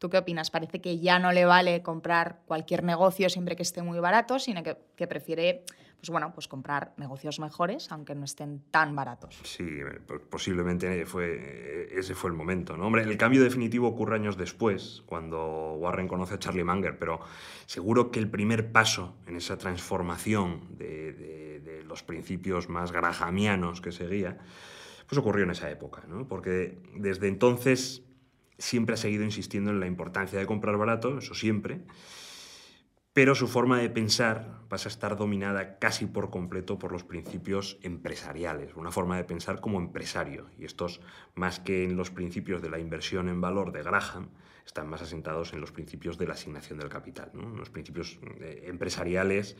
¿Tú 0.01 0.09
qué 0.09 0.17
opinas? 0.17 0.49
Parece 0.49 0.81
que 0.81 0.97
ya 0.97 1.19
no 1.19 1.31
le 1.31 1.45
vale 1.45 1.83
comprar 1.83 2.39
cualquier 2.47 2.83
negocio 2.83 3.29
siempre 3.29 3.55
que 3.55 3.61
esté 3.61 3.83
muy 3.83 3.99
barato, 3.99 4.39
sino 4.39 4.63
que, 4.63 5.05
prefiere 5.05 5.63
pues 5.99 6.09
bueno, 6.09 6.31
pues 6.33 6.47
comprar 6.47 6.93
negocios 6.97 7.39
mejores, 7.39 7.91
aunque 7.91 8.15
no 8.15 8.25
estén 8.25 8.63
tan 8.71 8.95
baratos. 8.95 9.39
Sí, 9.43 9.63
posiblemente 10.31 11.05
fue, 11.05 11.87
ese 11.91 12.15
fue 12.15 12.31
el 12.31 12.35
momento. 12.35 12.75
¿no? 12.75 12.87
Hombre, 12.87 13.03
el 13.03 13.15
cambio 13.15 13.43
definitivo 13.43 13.89
ocurre 13.89 14.15
años 14.15 14.37
después, 14.37 15.03
cuando 15.05 15.73
Warren 15.73 16.07
conoce 16.07 16.33
a 16.33 16.39
Charlie 16.39 16.63
Munger, 16.63 16.97
pero 16.97 17.19
seguro 17.67 18.09
que 18.09 18.17
el 18.17 18.27
primer 18.27 18.71
paso 18.71 19.13
en 19.27 19.35
esa 19.35 19.59
transformación 19.59 20.79
de, 20.79 21.83
los 21.85 22.01
principios 22.01 22.69
más 22.69 22.91
grahamianos 22.91 23.81
que 23.81 23.91
seguía, 23.91 24.39
pues 25.07 25.19
ocurrió 25.19 25.43
en 25.43 25.51
esa 25.51 25.69
época, 25.69 26.03
¿no? 26.07 26.27
porque 26.27 26.79
desde 26.95 27.27
entonces 27.27 28.01
siempre 28.61 28.93
ha 28.93 28.97
seguido 28.97 29.23
insistiendo 29.23 29.71
en 29.71 29.79
la 29.79 29.87
importancia 29.87 30.37
de 30.37 30.45
comprar 30.45 30.77
barato, 30.77 31.17
eso 31.17 31.33
siempre, 31.33 31.81
pero 33.13 33.35
su 33.35 33.47
forma 33.47 33.79
de 33.79 33.89
pensar 33.89 34.61
pasa 34.69 34.87
a 34.87 34.91
estar 34.91 35.17
dominada 35.17 35.79
casi 35.79 36.05
por 36.05 36.29
completo 36.29 36.79
por 36.79 36.91
los 36.93 37.03
principios 37.03 37.77
empresariales, 37.81 38.75
una 38.75 38.91
forma 38.91 39.17
de 39.17 39.25
pensar 39.25 39.59
como 39.59 39.79
empresario. 39.79 40.49
Y 40.57 40.63
estos, 40.63 41.01
más 41.35 41.59
que 41.59 41.83
en 41.83 41.97
los 41.97 42.09
principios 42.11 42.61
de 42.61 42.69
la 42.69 42.79
inversión 42.79 43.27
en 43.27 43.41
valor 43.41 43.73
de 43.73 43.83
Graham, 43.83 44.29
están 44.65 44.87
más 44.87 45.01
asentados 45.01 45.51
en 45.53 45.59
los 45.59 45.73
principios 45.73 46.17
de 46.17 46.27
la 46.27 46.35
asignación 46.35 46.79
del 46.79 46.87
capital, 46.87 47.31
los 47.33 47.69
principios 47.69 48.19
eh, 48.39 48.63
empresariales 48.67 49.57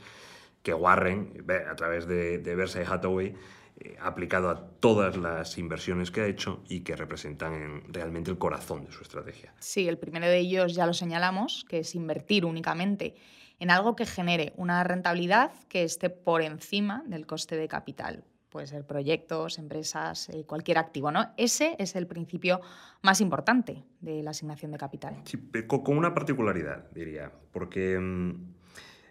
que 0.64 0.74
Warren, 0.74 1.44
a 1.70 1.76
través 1.76 2.08
de, 2.08 2.38
de 2.38 2.56
Versailles 2.56 2.90
Hathaway, 2.90 3.36
eh, 3.84 3.98
aplicado 4.00 4.50
a 4.50 4.68
todas 4.80 5.18
las 5.18 5.58
inversiones 5.58 6.12
que 6.12 6.22
ha 6.22 6.28
hecho 6.28 6.64
y 6.70 6.82
que 6.82 6.96
representan 6.96 7.82
realmente 7.92 8.30
el 8.30 8.38
corazón 8.38 8.86
de 8.86 8.92
su 8.92 9.02
estrategia. 9.02 9.56
Sí, 9.60 9.88
el 9.88 9.98
primero 9.98 10.28
de 10.28 10.38
ellos 10.38 10.76
ya 10.76 10.86
lo 10.86 10.94
señalamos, 10.94 11.66
que 11.68 11.80
es 11.80 11.96
invertir 11.96 12.46
únicamente 12.46 13.16
en 13.60 13.72
algo 13.72 13.96
que 13.96 14.06
genere 14.06 14.54
una 14.56 14.84
rentabilidad 14.84 15.52
que 15.68 15.84
esté 15.84 16.12
por 16.12 16.44
encima 16.44 17.04
del 17.08 17.26
coste 17.26 17.56
de 17.56 17.68
capital. 17.68 18.24
Puede 18.50 18.68
ser 18.68 18.86
proyectos, 18.86 19.58
empresas, 19.58 20.30
eh, 20.30 20.44
cualquier 20.46 20.78
activo, 20.78 21.10
¿no? 21.10 21.32
Ese 21.38 21.76
es 21.80 21.96
el 21.96 22.06
principio 22.06 22.62
más 23.02 23.20
importante 23.20 23.84
de 24.00 24.22
la 24.22 24.30
asignación 24.32 24.72
de 24.72 24.78
capital. 24.78 25.22
Sí, 25.26 25.40
con 25.68 25.98
una 25.98 26.14
particularidad, 26.14 26.88
diría, 26.92 27.32
porque 27.52 27.98
mm, 27.98 28.54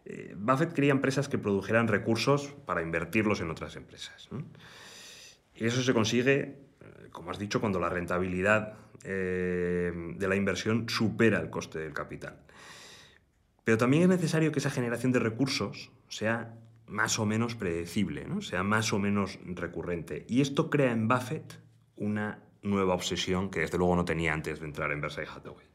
eh, 0.04 0.34
Buffett 0.36 0.72
quería 0.72 0.92
empresas 0.92 1.28
que 1.28 1.38
produjeran 1.38 1.88
recursos 1.88 2.54
para 2.66 2.82
invertirlos 2.82 3.40
en 3.40 3.50
otras 3.50 3.76
empresas. 3.76 4.28
Y 5.54 5.66
eso 5.66 5.82
se 5.82 5.92
consigue, 5.92 6.40
eh, 6.80 7.08
como 7.10 7.30
has 7.30 7.38
dicho, 7.38 7.60
cuando 7.60 7.80
la 7.80 7.88
rentabilidad 7.88 8.74
eh, 9.04 9.92
de 10.16 10.28
la 10.28 10.36
inversión 10.36 10.88
supera 10.88 11.40
el 11.40 11.50
coste 11.50 11.78
del 11.78 11.92
capital. 11.92 12.40
Pero 13.64 13.78
también 13.78 14.04
es 14.04 14.08
necesario 14.08 14.52
que 14.52 14.58
esa 14.58 14.70
generación 14.70 15.12
de 15.12 15.20
recursos 15.20 15.90
sea 16.08 16.54
más 16.86 17.18
o 17.18 17.26
menos 17.26 17.54
predecible, 17.54 18.26
sea 18.40 18.62
más 18.62 18.92
o 18.92 18.98
menos 18.98 19.38
recurrente. 19.44 20.24
Y 20.28 20.40
esto 20.40 20.70
crea 20.70 20.90
en 20.90 21.08
Buffett 21.08 21.60
una 21.96 22.42
nueva 22.62 22.94
obsesión 22.94 23.50
que 23.50 23.60
desde 23.60 23.78
luego 23.78 23.96
no 23.96 24.04
tenía 24.04 24.32
antes 24.32 24.60
de 24.60 24.66
entrar 24.66 24.90
en 24.92 25.00
Versailles 25.00 25.30
Hathaway. 25.34 25.66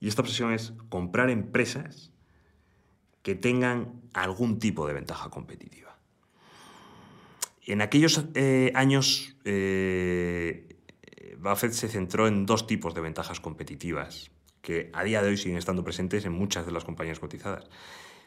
Y 0.00 0.08
esta 0.08 0.22
obsesión 0.22 0.52
es 0.52 0.72
comprar 0.88 1.30
empresas 1.30 2.12
que 3.22 3.34
tengan 3.34 4.00
algún 4.12 4.58
tipo 4.58 4.86
de 4.86 4.94
ventaja 4.94 5.30
competitiva. 5.30 5.96
En 7.66 7.82
aquellos 7.82 8.24
eh, 8.34 8.72
años, 8.74 9.36
eh, 9.44 10.76
Buffett 11.38 11.72
se 11.72 11.88
centró 11.88 12.26
en 12.26 12.46
dos 12.46 12.66
tipos 12.66 12.94
de 12.94 13.00
ventajas 13.00 13.40
competitivas 13.40 14.30
que 14.62 14.90
a 14.92 15.04
día 15.04 15.22
de 15.22 15.28
hoy 15.28 15.36
siguen 15.36 15.56
estando 15.56 15.84
presentes 15.84 16.24
en 16.24 16.32
muchas 16.32 16.66
de 16.66 16.72
las 16.72 16.84
compañías 16.84 17.18
cotizadas. 17.18 17.68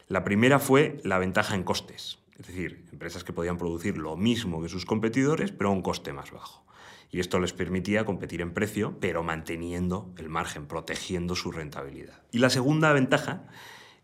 La 0.07 0.23
primera 0.23 0.59
fue 0.59 0.99
la 1.03 1.19
ventaja 1.19 1.55
en 1.55 1.63
costes, 1.63 2.19
es 2.39 2.47
decir, 2.47 2.85
empresas 2.91 3.23
que 3.23 3.33
podían 3.33 3.57
producir 3.57 3.97
lo 3.97 4.17
mismo 4.17 4.61
que 4.61 4.69
sus 4.69 4.85
competidores, 4.85 5.51
pero 5.51 5.69
a 5.69 5.73
un 5.73 5.81
coste 5.81 6.13
más 6.13 6.31
bajo. 6.31 6.65
Y 7.11 7.19
esto 7.19 7.39
les 7.39 7.53
permitía 7.53 8.05
competir 8.05 8.41
en 8.41 8.53
precio, 8.53 8.97
pero 8.99 9.21
manteniendo 9.21 10.11
el 10.17 10.29
margen, 10.29 10.65
protegiendo 10.65 11.35
su 11.35 11.51
rentabilidad. 11.51 12.23
Y 12.31 12.39
la 12.39 12.49
segunda 12.49 12.91
ventaja 12.91 13.47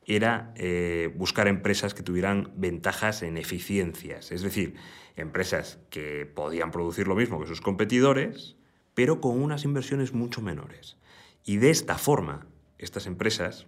era 0.10 0.51
eh, 0.56 1.13
buscar 1.16 1.48
empresas 1.48 1.94
que 1.94 2.01
tuvieran 2.01 2.51
ventajas 2.56 3.22
en 3.22 3.38
eficiencias, 3.38 4.32
es 4.32 4.42
decir, 4.42 4.75
empresas 5.16 5.80
que 5.92 6.25
podían 6.25 6.72
producir 6.72 7.08
lo 7.08 7.16
mismo 7.16 7.39
que 7.39 7.48
sus 7.48 7.62
competidores, 7.62 8.58
pero 8.96 9.22
con 9.22 9.42
unas 9.42 9.66
inversiones 9.66 10.13
mucho 10.13 10.42
menores. 10.42 10.98
Y 11.46 11.58
de 11.58 11.70
esta 11.70 11.98
forma, 11.98 12.48
estas 12.80 13.06
empresas 13.06 13.68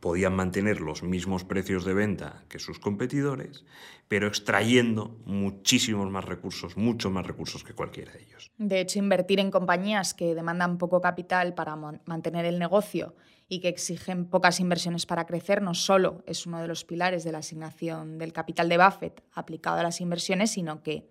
podían 0.00 0.34
mantener 0.34 0.80
los 0.80 1.02
mismos 1.02 1.44
precios 1.44 1.84
de 1.84 1.94
venta 1.94 2.44
que 2.48 2.58
sus 2.58 2.78
competidores, 2.78 3.64
pero 4.08 4.26
extrayendo 4.26 5.16
muchísimos 5.24 6.10
más 6.10 6.24
recursos, 6.24 6.76
mucho 6.76 7.10
más 7.10 7.26
recursos 7.26 7.64
que 7.64 7.74
cualquiera 7.74 8.12
de 8.12 8.22
ellos. 8.22 8.50
De 8.58 8.80
hecho, 8.80 8.98
invertir 8.98 9.40
en 9.40 9.50
compañías 9.50 10.14
que 10.14 10.34
demandan 10.34 10.78
poco 10.78 11.00
capital 11.00 11.54
para 11.54 11.76
mantener 11.76 12.44
el 12.44 12.58
negocio 12.58 13.14
y 13.48 13.60
que 13.60 13.68
exigen 13.68 14.26
pocas 14.26 14.58
inversiones 14.60 15.06
para 15.06 15.26
crecer 15.26 15.62
no 15.62 15.74
solo 15.74 16.22
es 16.26 16.46
uno 16.46 16.60
de 16.60 16.68
los 16.68 16.84
pilares 16.84 17.22
de 17.22 17.32
la 17.32 17.38
asignación 17.38 18.18
del 18.18 18.32
capital 18.32 18.68
de 18.68 18.78
Buffett 18.78 19.22
aplicado 19.32 19.78
a 19.78 19.82
las 19.84 20.00
inversiones, 20.00 20.50
sino 20.50 20.82
que 20.82 21.08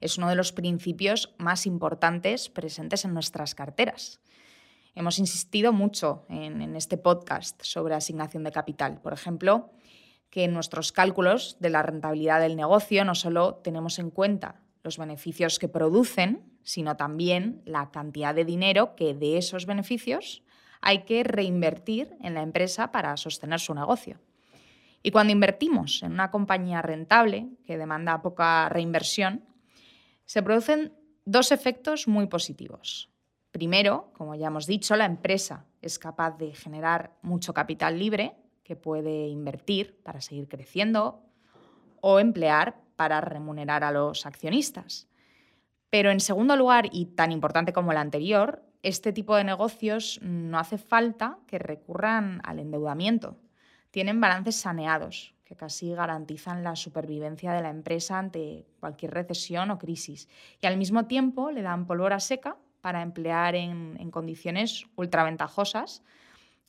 es 0.00 0.18
uno 0.18 0.28
de 0.28 0.36
los 0.36 0.52
principios 0.52 1.34
más 1.38 1.66
importantes 1.66 2.48
presentes 2.48 3.04
en 3.04 3.14
nuestras 3.14 3.54
carteras. 3.54 4.20
Hemos 4.96 5.18
insistido 5.18 5.72
mucho 5.72 6.24
en, 6.28 6.76
este 6.76 6.96
podcast 6.96 7.60
sobre 7.62 7.94
asignación 7.94 8.44
de 8.44 8.52
capital. 8.52 9.00
Por 9.00 9.12
ejemplo, 9.12 9.70
que 10.30 10.44
en 10.44 10.52
nuestros 10.52 10.92
cálculos 10.92 11.56
de 11.58 11.70
la 11.70 11.82
rentabilidad 11.82 12.40
del 12.40 12.54
negocio 12.54 13.04
no 13.04 13.14
solo 13.14 13.56
tenemos 13.56 13.98
en 13.98 14.10
cuenta 14.10 14.60
los 14.84 14.98
beneficios 14.98 15.58
que 15.58 15.68
producen, 15.68 16.44
sino 16.62 16.96
también 16.96 17.60
la 17.64 17.90
cantidad 17.90 18.34
de 18.34 18.44
dinero 18.44 18.94
que 18.94 19.14
de 19.14 19.36
esos 19.36 19.66
beneficios 19.66 20.42
hay 20.80 21.04
que 21.04 21.24
reinvertir 21.24 22.16
en 22.22 22.34
la 22.34 22.42
empresa 22.42 22.92
para 22.92 23.16
sostener 23.16 23.58
su 23.58 23.74
negocio. 23.74 24.20
Y 25.02 25.10
cuando 25.10 25.32
invertimos 25.32 26.02
en 26.02 26.12
una 26.12 26.30
compañía 26.30 26.82
rentable 26.82 27.48
que 27.66 27.78
demanda 27.78 28.22
poca 28.22 28.68
reinversión, 28.68 29.44
se 30.24 30.42
producen 30.42 30.92
dos 31.24 31.52
efectos 31.52 32.06
muy 32.06 32.26
positivos. 32.26 33.13
Primero, 33.54 34.10
como 34.14 34.34
ya 34.34 34.48
hemos 34.48 34.66
dicho, 34.66 34.96
la 34.96 35.04
empresa 35.04 35.64
es 35.80 36.00
capaz 36.00 36.36
de 36.38 36.52
generar 36.54 37.12
mucho 37.22 37.54
capital 37.54 38.00
libre 38.00 38.34
que 38.64 38.74
puede 38.74 39.28
invertir 39.28 40.02
para 40.02 40.20
seguir 40.20 40.48
creciendo 40.48 41.22
o 42.00 42.18
emplear 42.18 42.74
para 42.96 43.20
remunerar 43.20 43.84
a 43.84 43.92
los 43.92 44.26
accionistas. 44.26 45.06
Pero 45.88 46.10
en 46.10 46.18
segundo 46.18 46.56
lugar, 46.56 46.88
y 46.90 47.06
tan 47.06 47.30
importante 47.30 47.72
como 47.72 47.92
el 47.92 47.98
anterior, 47.98 48.64
este 48.82 49.12
tipo 49.12 49.36
de 49.36 49.44
negocios 49.44 50.18
no 50.20 50.58
hace 50.58 50.76
falta 50.76 51.38
que 51.46 51.60
recurran 51.60 52.40
al 52.42 52.58
endeudamiento. 52.58 53.36
Tienen 53.92 54.20
balances 54.20 54.56
saneados, 54.56 55.32
que 55.44 55.54
casi 55.54 55.94
garantizan 55.94 56.64
la 56.64 56.74
supervivencia 56.74 57.52
de 57.52 57.62
la 57.62 57.70
empresa 57.70 58.18
ante 58.18 58.66
cualquier 58.80 59.14
recesión 59.14 59.70
o 59.70 59.78
crisis. 59.78 60.28
Y 60.60 60.66
al 60.66 60.76
mismo 60.76 61.06
tiempo 61.06 61.52
le 61.52 61.62
dan 61.62 61.86
pólvora 61.86 62.18
seca 62.18 62.56
para 62.84 63.00
emplear 63.00 63.54
en, 63.54 64.10
condiciones 64.10 64.84
ultraventajosas 64.96 66.02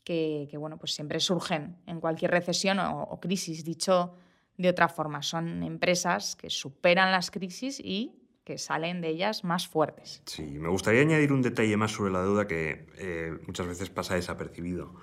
que, 0.05 0.47
que, 0.49 0.55
bueno, 0.55 0.77
pues 0.77 0.93
siempre 0.93 1.19
surgen 1.19 1.75
en 1.87 1.99
cualquier 1.99 2.31
recesión 2.31 2.79
o, 2.79 3.19
crisis. 3.19 3.65
Dicho 3.65 4.15
de 4.55 4.69
otra 4.69 4.87
forma, 4.87 5.21
son 5.21 5.61
empresas 5.61 6.37
que 6.37 6.49
superan 6.49 7.11
las 7.11 7.31
crisis 7.31 7.81
y 7.81 8.15
que 8.45 8.57
salen 8.57 9.01
de 9.01 9.09
ellas 9.09 9.43
más 9.43 9.67
fuertes. 9.67 10.21
Sí, 10.25 10.43
me 10.43 10.69
gustaría 10.69 11.01
añadir 11.01 11.33
un 11.33 11.41
detalle 11.41 11.75
más 11.75 11.91
sobre 11.91 12.13
la 12.13 12.21
deuda 12.21 12.47
que 12.47 12.87
eh, 12.97 13.37
muchas 13.45 13.67
veces 13.67 13.89
pasa 13.89 14.15
desapercibido. 14.15 14.95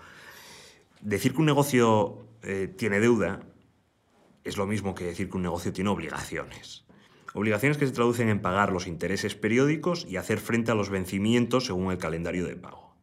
Decir 1.03 1.33
que 1.33 1.41
un 1.41 1.47
negocio 1.47 2.27
eh, 2.43 2.69
tiene 2.69 3.01
deuda 3.01 3.41
es 4.45 4.57
lo 4.57 4.67
mismo 4.67 4.95
que 4.95 5.05
decir 5.05 5.29
que 5.29 5.37
un 5.37 5.43
negocio 5.43 5.75
tiene 5.75 5.91
obligaciones. 5.91 6.87
Obligaciones 7.35 7.79
que 7.79 7.87
se 7.87 7.93
traducen 7.93 8.29
en 8.29 8.43
pagar 8.43 8.73
los 8.73 8.87
intereses 8.87 9.35
periódicos 9.35 10.07
y 10.09 10.17
hacer 10.17 10.39
frente 10.39 10.71
a 10.71 10.75
los 10.75 10.91
vencimientos 10.91 11.67
según 11.67 11.91
el 11.91 11.99
calendario 11.99 12.47
de 12.47 12.57
pago. 12.57 12.95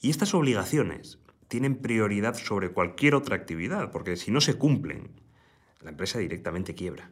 Y 0.00 0.10
estas 0.10 0.34
obligaciones 0.34 1.18
tienen 1.48 1.76
prioridad 1.76 2.34
sobre 2.34 2.70
cualquier 2.70 3.14
otra 3.14 3.36
actividad, 3.36 3.90
porque 3.90 4.16
si 4.16 4.30
no 4.30 4.40
se 4.40 4.54
cumplen, 4.54 5.10
la 5.80 5.90
empresa 5.90 6.18
directamente 6.18 6.74
quiebra. 6.74 7.10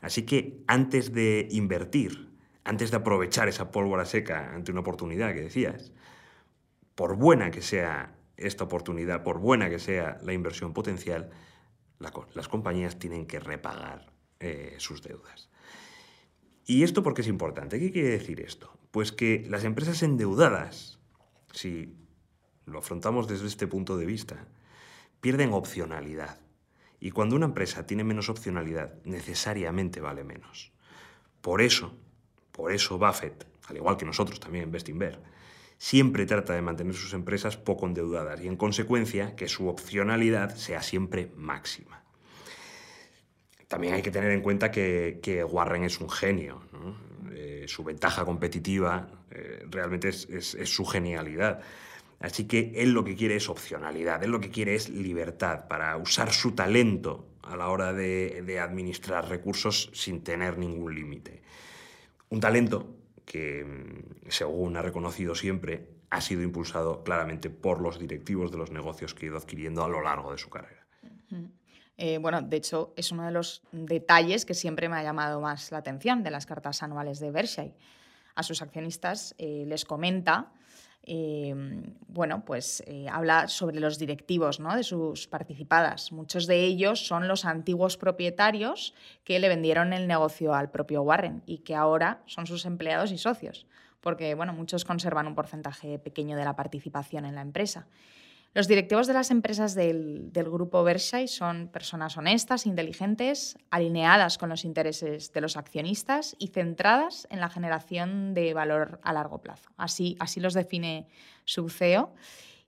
Así 0.00 0.22
que 0.22 0.62
antes 0.66 1.12
de 1.12 1.48
invertir, 1.50 2.30
antes 2.64 2.90
de 2.90 2.96
aprovechar 2.96 3.48
esa 3.48 3.70
pólvora 3.70 4.04
seca 4.04 4.54
ante 4.54 4.72
una 4.72 4.80
oportunidad 4.80 5.32
que 5.34 5.42
decías, 5.42 5.92
por 6.94 7.16
buena 7.16 7.50
que 7.50 7.62
sea 7.62 8.16
esta 8.36 8.64
oportunidad, 8.64 9.22
por 9.22 9.38
buena 9.38 9.70
que 9.70 9.78
sea 9.78 10.18
la 10.22 10.32
inversión 10.32 10.72
potencial, 10.72 11.30
las 11.98 12.48
compañías 12.48 12.98
tienen 12.98 13.26
que 13.26 13.40
repagar 13.40 14.12
eh, 14.38 14.74
sus 14.78 15.02
deudas. 15.02 15.49
¿Y 16.70 16.84
esto 16.84 17.02
por 17.02 17.14
qué 17.14 17.22
es 17.22 17.26
importante? 17.26 17.80
¿Qué 17.80 17.90
quiere 17.90 18.10
decir 18.10 18.40
esto? 18.40 18.72
Pues 18.92 19.10
que 19.10 19.44
las 19.48 19.64
empresas 19.64 20.04
endeudadas, 20.04 21.00
si 21.50 21.96
lo 22.64 22.78
afrontamos 22.78 23.26
desde 23.26 23.48
este 23.48 23.66
punto 23.66 23.96
de 23.96 24.06
vista, 24.06 24.46
pierden 25.20 25.52
opcionalidad. 25.52 26.38
Y 27.00 27.10
cuando 27.10 27.34
una 27.34 27.46
empresa 27.46 27.88
tiene 27.88 28.04
menos 28.04 28.28
opcionalidad, 28.28 29.02
necesariamente 29.02 30.00
vale 30.00 30.22
menos. 30.22 30.70
Por 31.40 31.60
eso, 31.60 31.92
por 32.52 32.70
eso 32.70 32.98
Buffett, 32.98 33.48
al 33.66 33.76
igual 33.76 33.96
que 33.96 34.06
nosotros 34.06 34.38
también 34.38 34.62
en 34.62 34.70
Bestinver, 34.70 35.18
siempre 35.76 36.24
trata 36.24 36.52
de 36.52 36.62
mantener 36.62 36.94
sus 36.94 37.14
empresas 37.14 37.56
poco 37.56 37.88
endeudadas 37.88 38.40
y 38.42 38.46
en 38.46 38.56
consecuencia 38.56 39.34
que 39.34 39.48
su 39.48 39.66
opcionalidad 39.66 40.54
sea 40.54 40.82
siempre 40.82 41.32
máxima. 41.34 41.99
También 43.70 43.94
hay 43.94 44.02
que 44.02 44.10
tener 44.10 44.32
en 44.32 44.40
cuenta 44.40 44.72
que, 44.72 45.46
Warren 45.48 45.84
es 45.84 46.00
un 46.00 46.10
genio. 46.10 46.60
Eh, 47.30 47.66
su 47.68 47.84
ventaja 47.84 48.24
competitiva 48.24 49.08
eh, 49.30 49.64
realmente 49.70 50.08
es, 50.08 50.56
su 50.64 50.84
genialidad. 50.84 51.60
Así 52.18 52.48
que 52.48 52.72
él 52.74 52.90
lo 52.90 53.04
que 53.04 53.14
quiere 53.14 53.36
es 53.36 53.48
opcionalidad, 53.48 54.24
él 54.24 54.32
lo 54.32 54.40
que 54.40 54.50
quiere 54.50 54.74
es 54.74 54.88
libertad 54.88 55.68
para 55.68 55.96
usar 55.98 56.32
su 56.32 56.50
talento 56.50 57.28
a 57.44 57.54
la 57.54 57.68
hora 57.68 57.92
de, 57.92 58.58
administrar 58.60 59.28
recursos 59.28 59.88
sin 59.92 60.24
tener 60.24 60.58
ningún 60.58 60.92
límite. 60.92 61.40
Un 62.28 62.40
talento 62.40 62.92
que, 63.24 63.64
mm, 63.64 64.30
según 64.30 64.76
ha 64.78 64.82
reconocido 64.82 65.36
siempre, 65.36 65.86
ha 66.10 66.20
sido 66.20 66.42
impulsado 66.42 67.04
claramente 67.04 67.50
por 67.50 67.80
los 67.80 68.00
directivos 68.00 68.50
de 68.50 68.58
los 68.58 68.72
negocios 68.72 69.14
que 69.14 69.26
ha 69.26 69.28
ido 69.28 69.38
adquiriendo 69.38 69.84
a 69.84 69.88
lo 69.88 70.02
largo 70.02 70.32
de 70.32 70.38
su 70.38 70.50
carrera. 70.50 70.84
Eh, 72.02 72.18
bueno, 72.18 72.40
de 72.40 72.56
hecho, 72.56 72.92
es 72.96 73.12
uno 73.12 73.26
de 73.26 73.30
los 73.30 73.62
detalles 73.72 74.46
que 74.46 74.54
siempre 74.54 74.88
me 74.88 74.96
ha 74.96 75.02
llamado 75.02 75.40
más 75.40 75.70
la 75.70 75.78
atención 75.78 76.22
de 76.22 76.30
las 76.30 76.46
cartas 76.46 76.82
anuales 76.82 77.20
de 77.20 77.30
Berkshire. 77.30 77.74
A 78.34 78.42
sus 78.42 78.62
accionistas 78.62 79.34
eh, 79.38 79.64
les 79.66 79.84
comenta 79.84 80.52
Em, 81.02 81.94
bueno, 82.08 82.44
pues 82.44 82.82
eh, 82.86 83.06
habla 83.10 83.48
sobre 83.48 83.80
los 83.80 83.98
directivos 83.98 84.60
¿no? 84.60 84.76
de 84.76 84.82
sus 84.82 85.26
participadas. 85.26 86.12
Muchos 86.12 86.46
de 86.46 86.64
ellos 86.64 87.06
son 87.06 87.26
los 87.26 87.44
antiguos 87.44 87.96
propietarios 87.96 88.94
que 89.24 89.38
le 89.38 89.48
vendieron 89.48 89.92
el 89.92 90.06
negocio 90.06 90.54
al 90.54 90.70
propio 90.70 91.02
Warren 91.02 91.42
y 91.46 91.58
que 91.58 91.74
ahora 91.74 92.22
son 92.26 92.46
sus 92.46 92.66
empleados 92.66 93.12
y 93.12 93.18
socios, 93.18 93.66
porque 94.00 94.34
bueno, 94.34 94.52
muchos 94.52 94.84
conservan 94.84 95.26
un 95.26 95.34
porcentaje 95.34 95.98
pequeño 95.98 96.36
de 96.36 96.44
la 96.44 96.54
participación 96.54 97.24
en 97.24 97.34
la 97.34 97.42
empresa. 97.42 97.86
Los 98.52 98.66
directivos 98.66 99.06
de 99.06 99.12
las 99.12 99.30
empresas 99.30 99.76
del, 99.76 100.30
grupo 100.32 100.82
Berkshire 100.82 101.28
son 101.28 101.68
personas 101.68 102.16
honestas, 102.16 102.66
inteligentes, 102.66 103.56
alineadas 103.70 104.38
con 104.38 104.48
los 104.48 104.64
intereses 104.64 105.32
de 105.32 105.40
los 105.40 105.56
accionistas 105.56 106.34
y 106.38 106.48
centradas 106.48 107.28
en 107.30 107.38
la 107.38 107.48
generación 107.48 108.34
de 108.34 108.52
valor 108.52 109.00
a 109.04 109.12
largo 109.12 109.40
plazo. 109.40 109.70
Así, 109.76 110.16
así 110.18 110.40
los 110.40 110.54
define 110.54 111.06
su 111.44 111.68
CEO. 111.68 112.12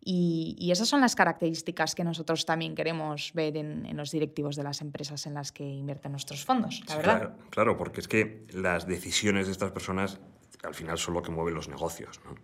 Y, 0.05 0.71
esas 0.73 0.89
son 0.89 1.01
las 1.01 1.15
características 1.15 1.95
que 1.95 2.03
nosotros 2.03 2.45
también 2.45 2.75
queremos 2.75 3.33
ver 3.35 3.57
en, 3.57 3.97
los 3.97 4.11
directivos 4.11 4.57
de 4.57 4.65
las 4.65 4.81
empresas 4.81 5.27
en 5.27 5.35
las 5.35 5.53
que 5.53 5.65
invierten 5.65 6.11
nuestros 6.11 6.45
fondos, 6.45 6.83
la 6.89 6.97
verdad. 6.97 7.19
Claro, 7.19 7.37
claro, 7.51 7.77
porque 7.77 8.01
es 8.01 8.09
que 8.09 8.47
las 8.51 8.87
decisiones 8.87 9.47
de 9.47 9.53
estas 9.53 9.71
personas 9.71 10.19
al 10.65 10.75
final 10.75 10.99
son 10.99 11.15
lo 11.15 11.23
que 11.23 11.31
mueve 11.31 11.53
los 11.53 11.69
negocios. 11.69 12.21
¿no? 12.25 12.35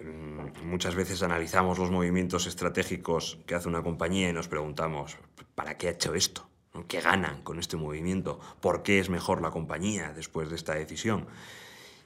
Mm, 0.00 0.66
muchas 0.66 0.94
veces 0.94 1.22
analizamos 1.22 1.78
los 1.78 1.90
movimientos 1.90 2.46
estratégicos 2.46 3.38
que 3.46 3.54
hace 3.54 3.68
una 3.68 3.82
compañía 3.82 4.28
y 4.28 4.32
nos 4.32 4.48
preguntamos, 4.48 5.16
¿para 5.54 5.76
qué 5.76 5.88
ha 5.88 5.92
hecho 5.92 6.14
esto? 6.14 6.48
¿Qué 6.86 7.00
ganan 7.00 7.42
con 7.42 7.58
este 7.58 7.76
movimiento? 7.76 8.38
¿Por 8.60 8.82
qué 8.82 9.00
es 9.00 9.10
mejor 9.10 9.42
la 9.42 9.50
compañía 9.50 10.12
después 10.12 10.48
de 10.48 10.56
esta 10.56 10.74
decisión? 10.74 11.26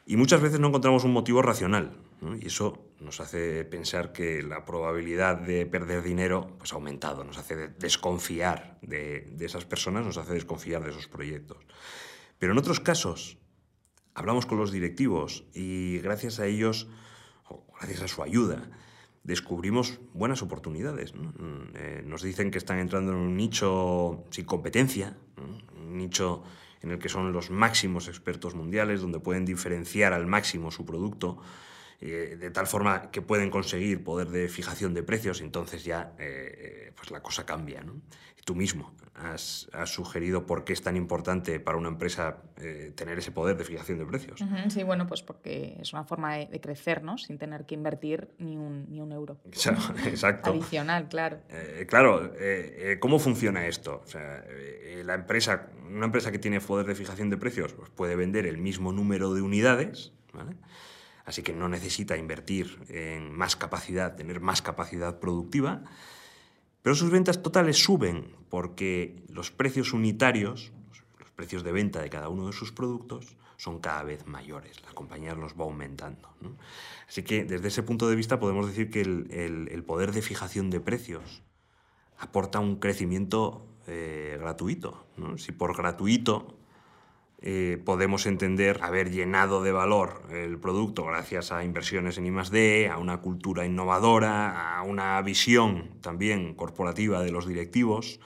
Y 0.06 0.16
muchas 0.16 0.40
veces 0.40 0.60
no 0.60 0.68
encontramos 0.68 1.04
un 1.04 1.12
motivo 1.12 1.42
racional. 1.42 1.96
Y 2.40 2.46
eso 2.46 2.86
nos 3.00 3.20
hace 3.20 3.64
pensar 3.64 4.12
que 4.12 4.42
la 4.42 4.64
probabilidad 4.64 5.36
de 5.36 5.66
perder 5.66 6.02
dinero 6.02 6.54
pues, 6.58 6.72
ha 6.72 6.76
aumentado, 6.76 7.24
nos 7.24 7.36
hace 7.36 7.68
desconfiar 7.68 8.78
de, 8.80 9.28
de 9.32 9.44
esas 9.44 9.64
personas, 9.64 10.06
nos 10.06 10.18
hace 10.18 10.34
desconfiar 10.34 10.84
de 10.84 10.90
esos 10.90 11.08
proyectos. 11.08 11.58
Pero 12.38 12.52
en 12.52 12.58
otros 12.58 12.80
casos, 12.80 13.38
hablamos 14.14 14.46
con 14.46 14.58
los 14.58 14.70
directivos 14.70 15.44
y 15.52 15.98
gracias 15.98 16.38
a 16.38 16.46
ellos 16.46 16.88
gracias 17.78 18.02
a 18.02 18.08
su 18.08 18.22
ayuda, 18.22 18.70
descubrimos 19.24 20.00
buenas 20.14 20.42
oportunidades. 20.42 21.14
Mm, 21.14 21.74
eh, 21.74 22.02
nos 22.04 22.22
dicen 22.22 22.50
que 22.50 22.58
están 22.58 22.78
entrando 22.78 23.12
en 23.12 23.18
un 23.18 23.36
nicho 23.36 24.24
sin 24.30 24.44
competencia, 24.44 25.16
un 25.36 25.96
nicho 25.96 26.42
en 26.82 26.90
el 26.90 26.98
que 26.98 27.08
son 27.08 27.32
los 27.32 27.50
máximos 27.50 28.08
expertos 28.08 28.54
mundiales, 28.54 29.00
donde 29.00 29.20
pueden 29.20 29.44
diferenciar 29.44 30.12
al 30.12 30.26
máximo 30.26 30.70
su 30.70 30.84
producto 30.84 31.38
eh, 32.02 32.36
de 32.36 32.50
tal 32.50 32.66
forma 32.66 33.10
que 33.10 33.22
pueden 33.22 33.50
conseguir 33.50 34.02
poder 34.02 34.28
de 34.28 34.48
fijación 34.48 34.94
de 34.94 35.02
precios, 35.02 35.40
entonces 35.40 35.84
ya 35.84 36.14
pues 36.96 37.10
la 37.10 37.22
cosa 37.22 37.46
cambia. 37.46 37.82
¿no? 37.82 38.00
tú 38.44 38.54
mismo 38.54 38.92
has, 39.14 39.68
sugerido 39.84 40.46
por 40.46 40.64
qué 40.64 40.72
es 40.72 40.82
tan 40.82 40.96
importante 40.96 41.60
para 41.60 41.78
una 41.78 41.88
empresa 41.88 42.38
eh, 42.56 42.92
tener 42.96 43.18
ese 43.18 43.30
poder 43.30 43.56
de 43.56 43.64
fijación 43.64 43.98
de 43.98 44.06
precios. 44.06 44.42
Sí, 44.68 44.82
bueno, 44.82 45.06
pues 45.06 45.22
porque 45.22 45.76
es 45.80 45.92
una 45.92 46.04
forma 46.04 46.36
de, 46.36 46.60
crecer, 46.60 47.02
¿no? 47.02 47.18
Sin 47.18 47.38
tener 47.38 47.64
que 47.66 47.74
invertir 47.74 48.30
ni 48.38 48.56
un, 48.56 48.86
ni 48.90 49.00
un 49.00 49.12
euro. 49.12 49.38
Exacto. 49.44 50.50
Adicional, 50.50 51.08
claro. 51.08 51.38
Eh, 51.50 51.86
claro, 51.88 52.32
eh, 52.36 52.96
¿cómo 53.00 53.18
funciona 53.18 53.66
esto? 53.66 54.02
O 54.04 54.08
sea, 54.08 54.44
la 55.04 55.14
empresa, 55.14 55.68
una 55.88 56.06
empresa 56.06 56.32
que 56.32 56.38
tiene 56.38 56.60
poder 56.60 56.86
de 56.86 56.94
fijación 56.94 57.30
de 57.30 57.36
precios 57.36 57.74
pues 57.74 57.90
puede 57.90 58.16
vender 58.16 58.46
el 58.46 58.58
mismo 58.58 58.92
número 58.92 59.34
de 59.34 59.42
unidades, 59.42 60.12
¿vale? 60.32 60.56
Así 61.24 61.42
que 61.42 61.52
no 61.52 61.68
necesita 61.68 62.16
invertir 62.16 62.78
en 62.88 63.32
más 63.32 63.56
capacidad, 63.56 64.16
tener 64.16 64.40
más 64.40 64.62
capacidad 64.62 65.20
productiva 65.20 65.84
pero 66.82 66.96
sus 66.96 67.10
ventas 67.10 67.42
totales 67.42 67.82
suben 67.82 68.36
porque 68.50 69.24
los 69.28 69.50
precios 69.50 69.92
unitarios, 69.92 70.72
los 71.18 71.30
precios 71.30 71.62
de 71.62 71.72
venta 71.72 72.02
de 72.02 72.10
cada 72.10 72.28
uno 72.28 72.48
de 72.48 72.52
sus 72.52 72.72
productos, 72.72 73.36
son 73.56 73.78
cada 73.78 74.02
vez 74.02 74.26
mayores. 74.26 74.82
La 74.84 74.92
compañía 74.92 75.34
los 75.34 75.52
va 75.52 75.64
aumentando. 75.64 76.28
Así 77.08 77.22
que 77.22 77.44
desde 77.44 77.68
ese 77.68 77.84
punto 77.84 78.08
de 78.08 78.16
vista 78.16 78.40
podemos 78.40 78.66
decir 78.66 78.90
que 78.90 79.00
el, 79.00 79.84
poder 79.86 80.10
de 80.10 80.22
fijación 80.22 80.70
de 80.70 80.80
precios 80.80 81.42
aporta 82.18 82.58
un 82.58 82.76
crecimiento 82.76 83.64
eh, 83.86 84.36
gratuito. 84.40 85.06
Si 85.36 85.52
por 85.52 85.76
gratuito 85.76 86.58
eh, 87.42 87.82
podemos 87.84 88.26
entender 88.26 88.78
haber 88.82 89.10
llenado 89.10 89.62
de 89.62 89.72
valor 89.72 90.22
el 90.30 90.58
producto 90.58 91.04
gracias 91.04 91.50
a 91.50 91.64
inversiones 91.64 92.16
en 92.16 92.26
I+D, 92.26 92.88
a 92.88 92.98
una 92.98 93.20
cultura 93.20 93.66
innovadora, 93.66 94.76
a 94.76 94.82
una 94.82 95.20
visión 95.22 95.90
también 96.00 96.54
corporativa 96.54 97.20
de 97.20 97.32
los 97.32 97.48
directivos, 97.48 98.20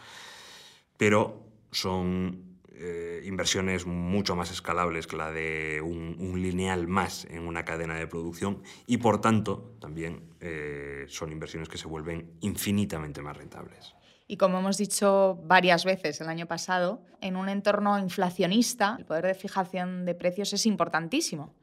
pero 0.98 1.46
son 1.70 2.46
eh, 2.78 3.22
inversiones 3.24 3.86
mucho 3.86 4.36
más 4.36 4.50
escalables 4.50 5.06
que 5.06 5.16
la 5.16 5.32
de 5.32 5.80
un, 5.82 6.16
lineal 6.36 6.86
más 6.86 7.24
en 7.30 7.48
una 7.48 7.64
cadena 7.64 7.94
de 7.94 8.06
producción 8.06 8.62
y 8.86 8.98
por 8.98 9.22
tanto 9.22 9.74
también 9.80 10.34
eh, 10.40 11.06
son 11.08 11.32
inversiones 11.32 11.70
que 11.70 11.78
se 11.78 11.88
vuelven 11.88 12.32
infinitamente 12.42 13.22
más 13.22 13.34
rentables. 13.34 13.95
Y 14.28 14.38
como 14.38 14.58
hemos 14.58 14.76
dicho 14.76 15.38
varias 15.44 15.84
veces 15.84 16.20
el 16.20 16.28
año 16.28 16.46
pasado, 16.46 17.02
en 17.20 17.36
un 17.36 17.48
entorno 17.48 17.98
inflacionista, 17.98 18.96
el 18.98 19.04
poder 19.04 19.26
de 19.26 19.34
fijación 19.34 20.04
de 20.04 20.14
precios 20.14 20.52
es 20.52 20.66
importantísimo. 20.66 21.54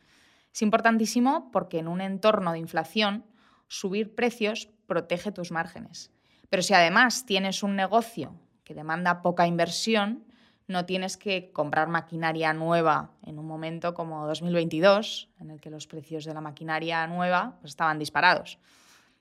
Es 0.54 0.62
importantísimo 0.62 1.52
porque 1.52 1.80
en 1.80 1.88
un 1.88 1.99
entorno 1.99 2.54
de 2.54 2.60
inflación, 2.60 3.26
subir 3.67 4.15
precios 4.15 4.69
protege 4.86 5.32
tus 5.32 5.52
márgenes. 5.52 6.12
Pero 6.49 6.62
si 6.62 6.73
además 6.73 7.26
tienes 7.26 7.63
un 7.63 7.76
negocio 7.76 8.39
que 8.63 8.73
demanda 8.73 9.21
poca 9.21 9.47
inversión, 9.47 10.26
no 10.67 10.86
tienes 10.86 11.17
que 11.17 11.52
comprar 11.52 11.89
maquinaria 11.89 12.54
nueva 12.54 13.12
en 13.26 13.39
un 13.39 13.45
momento 13.45 13.93
como 13.93 14.26
2022, 14.28 15.30
en 15.39 15.52
el 15.52 15.60
que 15.60 15.69
los 15.69 15.88
precios 15.88 16.23
de 16.23 16.34
la 16.34 16.41
maquinaria 16.41 17.06
nueva 17.08 17.58
pues, 17.60 17.71
estaban 17.71 17.99
disparados. 17.99 18.60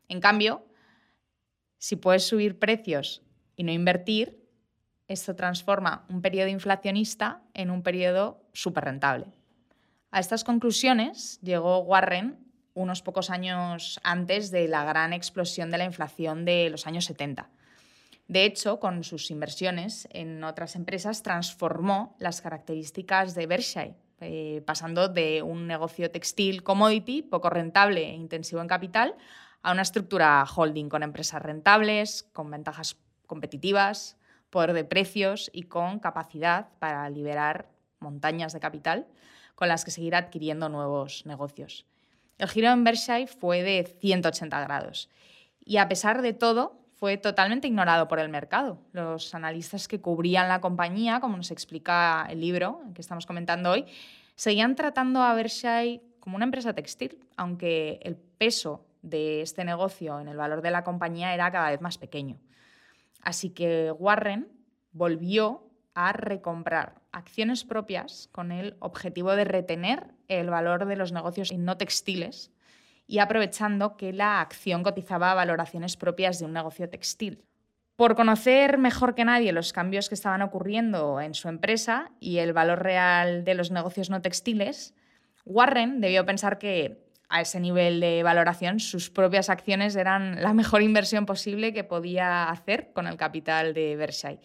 En 0.08 0.20
cambio, 0.20 0.64
si 1.78 1.96
puedes 1.96 2.24
subir 2.26 2.58
precios 2.58 3.22
y 3.56 3.64
no 3.64 3.72
invertir, 3.72 4.42
esto 5.08 5.36
transforma 5.36 6.06
un 6.08 6.22
periodo 6.22 6.48
inflacionista 6.48 7.42
en 7.54 7.70
un 7.70 7.82
periodo 7.82 8.42
súper 8.52 8.84
rentable. 8.84 9.26
A 10.10 10.20
estas 10.20 10.44
conclusiones 10.44 11.40
llegó 11.42 11.78
Warren 11.80 12.38
unos 12.74 13.02
pocos 13.02 13.30
años 13.30 14.00
antes 14.02 14.50
de 14.50 14.68
la 14.68 14.84
gran 14.84 15.12
explosión 15.12 15.70
de 15.70 15.78
la 15.78 15.84
inflación 15.84 16.44
de 16.44 16.70
los 16.70 16.86
años 16.86 17.04
70. 17.04 17.50
De 18.28 18.44
hecho, 18.44 18.80
con 18.80 19.04
sus 19.04 19.30
inversiones 19.30 20.08
en 20.10 20.42
otras 20.44 20.76
empresas 20.76 21.22
transformó 21.22 22.16
las 22.18 22.40
características 22.40 23.34
de 23.34 23.46
Berkshire, 23.46 23.96
eh, 24.20 24.62
pasando 24.64 25.08
de 25.08 25.42
un 25.42 25.66
negocio 25.66 26.10
textil 26.10 26.62
commodity 26.62 27.22
poco 27.22 27.50
rentable 27.50 28.08
e 28.08 28.14
intensivo 28.14 28.62
en 28.62 28.68
capital 28.68 29.16
a 29.62 29.72
una 29.72 29.82
estructura 29.82 30.44
holding 30.44 30.88
con 30.88 31.02
empresas 31.02 31.42
rentables, 31.42 32.22
con 32.32 32.50
ventajas 32.50 32.96
competitivas, 33.32 34.18
poder 34.50 34.74
de 34.74 34.84
precios 34.84 35.50
y 35.54 35.62
con 35.62 36.00
capacidad 36.00 36.68
para 36.78 37.08
liberar 37.08 37.70
montañas 37.98 38.52
de 38.52 38.60
capital 38.60 39.06
con 39.54 39.68
las 39.68 39.86
que 39.86 39.90
seguir 39.90 40.14
adquiriendo 40.14 40.68
nuevos 40.68 41.24
negocios. 41.24 41.86
El 42.36 42.48
giro 42.48 42.68
en 42.68 42.84
Berkshire 42.84 43.26
fue 43.26 43.62
de 43.62 43.84
180 43.84 44.60
grados 44.60 45.08
y 45.64 45.78
a 45.78 45.88
pesar 45.88 46.20
de 46.20 46.34
todo 46.34 46.78
fue 46.92 47.16
totalmente 47.16 47.68
ignorado 47.68 48.06
por 48.06 48.18
el 48.18 48.28
mercado. 48.28 48.78
Los 48.92 49.34
analistas 49.34 49.88
que 49.88 50.02
cubrían 50.02 50.48
la 50.48 50.60
compañía, 50.60 51.20
como 51.20 51.38
nos 51.38 51.50
explica 51.50 52.26
el 52.28 52.40
libro 52.40 52.82
que 52.94 53.00
estamos 53.00 53.24
comentando 53.24 53.70
hoy, 53.70 53.86
seguían 54.34 54.74
tratando 54.74 55.22
a 55.22 55.32
Berkshire 55.32 56.02
como 56.20 56.36
una 56.36 56.44
empresa 56.44 56.74
textil, 56.74 57.18
aunque 57.38 57.98
el 58.02 58.16
peso 58.16 58.84
de 59.00 59.40
este 59.40 59.64
negocio 59.64 60.20
en 60.20 60.28
el 60.28 60.36
valor 60.36 60.60
de 60.60 60.70
la 60.70 60.84
compañía 60.84 61.32
era 61.32 61.50
cada 61.50 61.70
vez 61.70 61.80
más 61.80 61.96
pequeño. 61.96 62.36
Así 63.22 63.50
que 63.50 63.92
Warren 63.92 64.48
volvió 64.92 65.70
a 65.94 66.12
recomprar 66.12 67.00
acciones 67.12 67.64
propias 67.64 68.28
con 68.32 68.52
el 68.52 68.76
objetivo 68.80 69.36
de 69.36 69.44
retener 69.44 70.08
el 70.28 70.50
valor 70.50 70.86
de 70.86 70.96
los 70.96 71.12
negocios 71.12 71.52
no 71.52 71.76
textiles 71.76 72.50
y 73.06 73.18
aprovechando 73.18 73.96
que 73.96 74.12
la 74.12 74.40
acción 74.40 74.82
cotizaba 74.82 75.34
valoraciones 75.34 75.96
propias 75.96 76.38
de 76.38 76.46
un 76.46 76.52
negocio 76.52 76.88
textil. 76.88 77.44
Por 77.96 78.16
conocer 78.16 78.78
mejor 78.78 79.14
que 79.14 79.24
nadie 79.24 79.52
los 79.52 79.72
cambios 79.72 80.08
que 80.08 80.14
estaban 80.14 80.42
ocurriendo 80.42 81.20
en 81.20 81.34
su 81.34 81.48
empresa 81.48 82.10
y 82.20 82.38
el 82.38 82.52
valor 82.52 82.82
real 82.82 83.44
de 83.44 83.54
los 83.54 83.70
negocios 83.70 84.08
no 84.08 84.22
textiles, 84.22 84.94
Warren 85.44 86.00
debió 86.00 86.24
pensar 86.24 86.58
que 86.58 87.04
a 87.32 87.40
ese 87.40 87.60
nivel 87.60 87.98
de 87.98 88.22
valoración, 88.22 88.78
sus 88.78 89.08
propias 89.08 89.48
acciones 89.48 89.96
eran 89.96 90.42
la 90.42 90.52
mejor 90.52 90.82
inversión 90.82 91.24
posible 91.24 91.72
que 91.72 91.82
podía 91.82 92.50
hacer 92.50 92.92
con 92.92 93.06
el 93.06 93.16
capital 93.16 93.72
de 93.72 93.96
Versailles. 93.96 94.44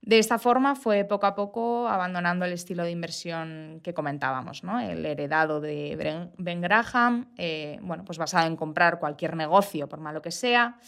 De 0.00 0.20
esta 0.20 0.38
forma 0.38 0.76
fue 0.76 1.04
poco 1.04 1.26
a 1.26 1.34
poco 1.34 1.88
abandonando 1.88 2.44
el 2.44 2.52
estilo 2.52 2.84
de 2.84 2.92
inversión 2.92 3.80
que 3.82 3.92
comentábamos, 3.92 4.62
¿no? 4.62 4.78
el 4.78 5.04
heredado 5.04 5.60
de 5.60 6.30
Ben 6.38 6.60
Graham, 6.60 7.32
eh, 7.36 7.80
bueno, 7.82 8.04
pues 8.04 8.18
basado 8.18 8.46
en 8.46 8.54
comprar 8.54 9.00
cualquier 9.00 9.34
negocio, 9.34 9.88
por 9.88 9.98
malo 9.98 10.22
que 10.22 10.30
sea, 10.30 10.78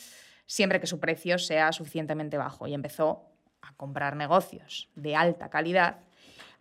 siempre 0.46 0.78
que 0.78 0.86
su 0.86 1.00
precio 1.00 1.36
sea 1.36 1.72
suficientemente 1.72 2.38
bajo. 2.38 2.68
Y 2.68 2.74
empezó 2.74 3.24
a 3.60 3.74
comprar 3.74 4.14
negocios 4.14 4.88
de 4.94 5.16
alta 5.16 5.50
calidad 5.50 5.96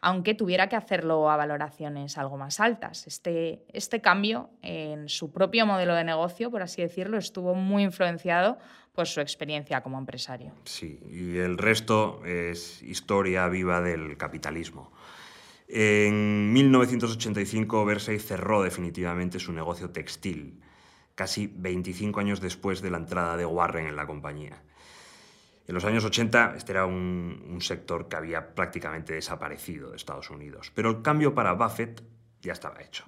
aunque 0.01 0.33
tuviera 0.33 0.67
que 0.67 0.75
hacerlo 0.75 1.29
a 1.29 1.37
valoraciones 1.37 2.17
algo 2.17 2.35
más 2.35 2.59
altas. 2.59 3.05
Este, 3.05 3.63
este 3.71 4.01
cambio 4.01 4.49
en 4.63 5.07
su 5.07 5.31
propio 5.31 5.67
modelo 5.67 5.93
de 5.93 6.03
negocio, 6.03 6.49
por 6.49 6.63
así 6.63 6.81
decirlo, 6.81 7.17
estuvo 7.17 7.53
muy 7.53 7.83
influenciado 7.83 8.57
por 8.93 9.07
su 9.07 9.21
experiencia 9.21 9.81
como 9.81 9.99
empresario. 9.99 10.53
Sí, 10.65 10.99
y 11.09 11.37
el 11.37 11.57
resto 11.57 12.25
es 12.25 12.81
historia 12.81 13.47
viva 13.47 13.79
del 13.79 14.17
capitalismo. 14.17 14.91
En 15.67 16.51
1985 16.51 17.85
Versailles 17.85 18.25
cerró 18.25 18.63
definitivamente 18.63 19.39
su 19.39 19.53
negocio 19.53 19.91
textil, 19.91 20.59
casi 21.15 21.47
25 21.55 22.19
años 22.19 22.41
después 22.41 22.81
de 22.81 22.89
la 22.89 22.97
entrada 22.97 23.37
de 23.37 23.45
Warren 23.45 23.85
en 23.85 23.95
la 23.95 24.07
compañía. 24.07 24.61
En 25.71 25.75
los 25.75 25.85
años 25.85 26.03
80 26.03 26.55
este 26.57 26.73
era 26.73 26.85
un, 26.85 27.57
sector 27.61 28.09
que 28.09 28.17
había 28.17 28.53
prácticamente 28.53 29.13
desaparecido 29.13 29.89
de 29.89 29.95
Estados 29.95 30.29
Unidos, 30.29 30.69
pero 30.75 30.89
el 30.89 31.01
cambio 31.01 31.33
para 31.33 31.53
Buffett 31.53 32.03
ya 32.41 32.51
estaba 32.51 32.81
hecho. 32.81 33.05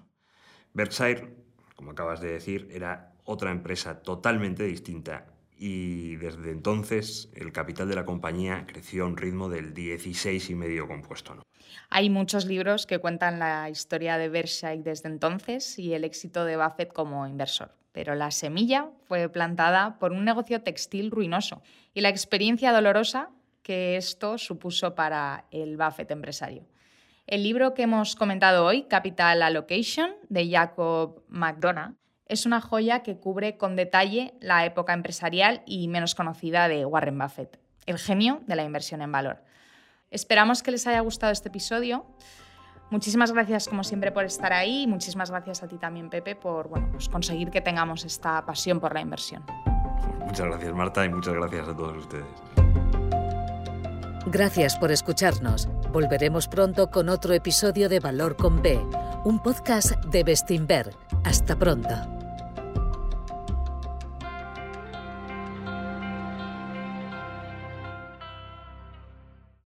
Berkshire, 0.71 1.27
como 1.75 1.91
acabas 1.91 2.21
de 2.21 2.31
decir, 2.31 2.69
era 2.71 3.15
otra 3.25 3.51
empresa 3.51 4.01
totalmente 4.01 4.63
distinta 4.63 5.25
y 5.57 6.15
desde 6.15 6.51
entonces 6.51 7.29
el 7.35 7.51
capital 7.51 7.89
de 7.89 7.95
la 7.95 8.05
compañía 8.05 8.65
creció 8.65 9.03
a 9.03 9.07
un 9.07 9.17
ritmo 9.17 9.49
del 9.49 9.73
16,5 9.73 10.87
compuesto. 10.87 11.35
¿no? 11.35 11.43
Hay 11.89 12.09
muchos 12.09 12.45
libros 12.45 12.87
que 12.87 12.99
cuentan 12.99 13.39
la 13.39 13.69
historia 13.69 14.17
de 14.17 14.29
Berkshire 14.29 14.83
desde 14.83 15.09
entonces 15.09 15.77
y 15.77 15.93
el 15.93 16.05
éxito 16.05 16.45
de 16.45 16.55
Buffett 16.55 16.93
como 16.93 17.27
inversor 17.27 17.82
pero 17.93 18.15
la 18.15 18.31
semilla 18.31 18.89
fue 19.07 19.29
plantada 19.29 19.97
por 19.99 20.11
un 20.11 20.25
negocio 20.25 20.61
textil 20.61 21.09
ruinoso 21.09 21.61
y 21.93 22.01
la 22.01 22.09
experiencia 22.09 22.73
dolorosa 22.73 23.29
que 23.61 23.95
esto 23.95 24.37
supuso 24.37 24.93
para 24.93 25.45
el 25.51 25.77
Buffett 25.77 26.11
empresario. 26.11 26.65
El 27.25 27.43
libro 27.43 27.73
que 27.73 27.83
hemos 27.83 28.17
comentado 28.17 28.65
hoy, 28.65 28.83
Capital 28.83 29.41
Allocation, 29.41 30.11
de 30.27 30.49
Jacob 30.49 31.23
McDonough, 31.29 31.95
es 32.27 32.45
una 32.45 32.59
joya 32.59 33.03
que 33.03 33.17
cubre 33.17 33.57
con 33.57 33.75
detalle 33.75 34.33
la 34.41 34.65
época 34.65 34.93
empresarial 34.93 35.61
y 35.65 35.87
menos 35.87 36.15
conocida 36.15 36.67
de 36.67 36.85
Warren 36.85 37.17
Buffett, 37.17 37.59
el 37.85 37.97
genio 37.97 38.41
de 38.47 38.55
la 38.55 38.63
inversión 38.63 39.01
en 39.01 39.11
valor. 39.11 39.43
Esperamos 40.11 40.63
que 40.63 40.71
les 40.71 40.85
haya 40.85 40.99
gustado 40.99 41.31
este 41.31 41.49
episodio. 41.49 42.05
Muchísimas 42.93 43.31
gracias, 43.31 43.67
como 43.67 43.83
siempre, 43.83 44.11
por 44.11 44.23
estar 44.23 44.53
ahí 44.53 44.83
y 44.83 44.87
muchísimas 44.87 45.31
gracias 45.31 45.63
a 45.63 45.67
ti 45.67 45.77
también, 45.79 46.11
Pepe, 46.11 46.35
por 46.35 46.67
bueno, 46.69 46.89
pues 46.91 47.09
conseguir 47.09 47.49
que 47.49 47.59
tengamos 47.59 48.05
esta 48.05 48.45
pasión 48.45 48.79
por 48.79 48.93
la 48.93 49.01
inversión. 49.01 49.43
Muchas 50.19 50.45
gracias, 50.45 50.73
Marta, 50.75 51.03
y 51.03 51.09
muchas 51.09 51.33
gracias 51.33 51.69
a 51.69 51.75
todos 51.75 51.97
ustedes. 51.97 52.25
Gracias 54.27 54.77
por 54.77 54.91
escucharnos. 54.91 55.69
Volveremos 55.91 56.47
pronto 56.47 56.91
con 56.91 57.09
otro 57.09 57.33
episodio 57.33 57.89
de 57.89 57.99
Valor 57.99 58.35
con 58.35 58.61
B, 58.61 58.79
un 59.25 59.41
podcast 59.41 59.93
de 60.05 60.23
Bestinver. 60.23 60.95
Hasta 61.23 61.55
pronto. 61.55 62.22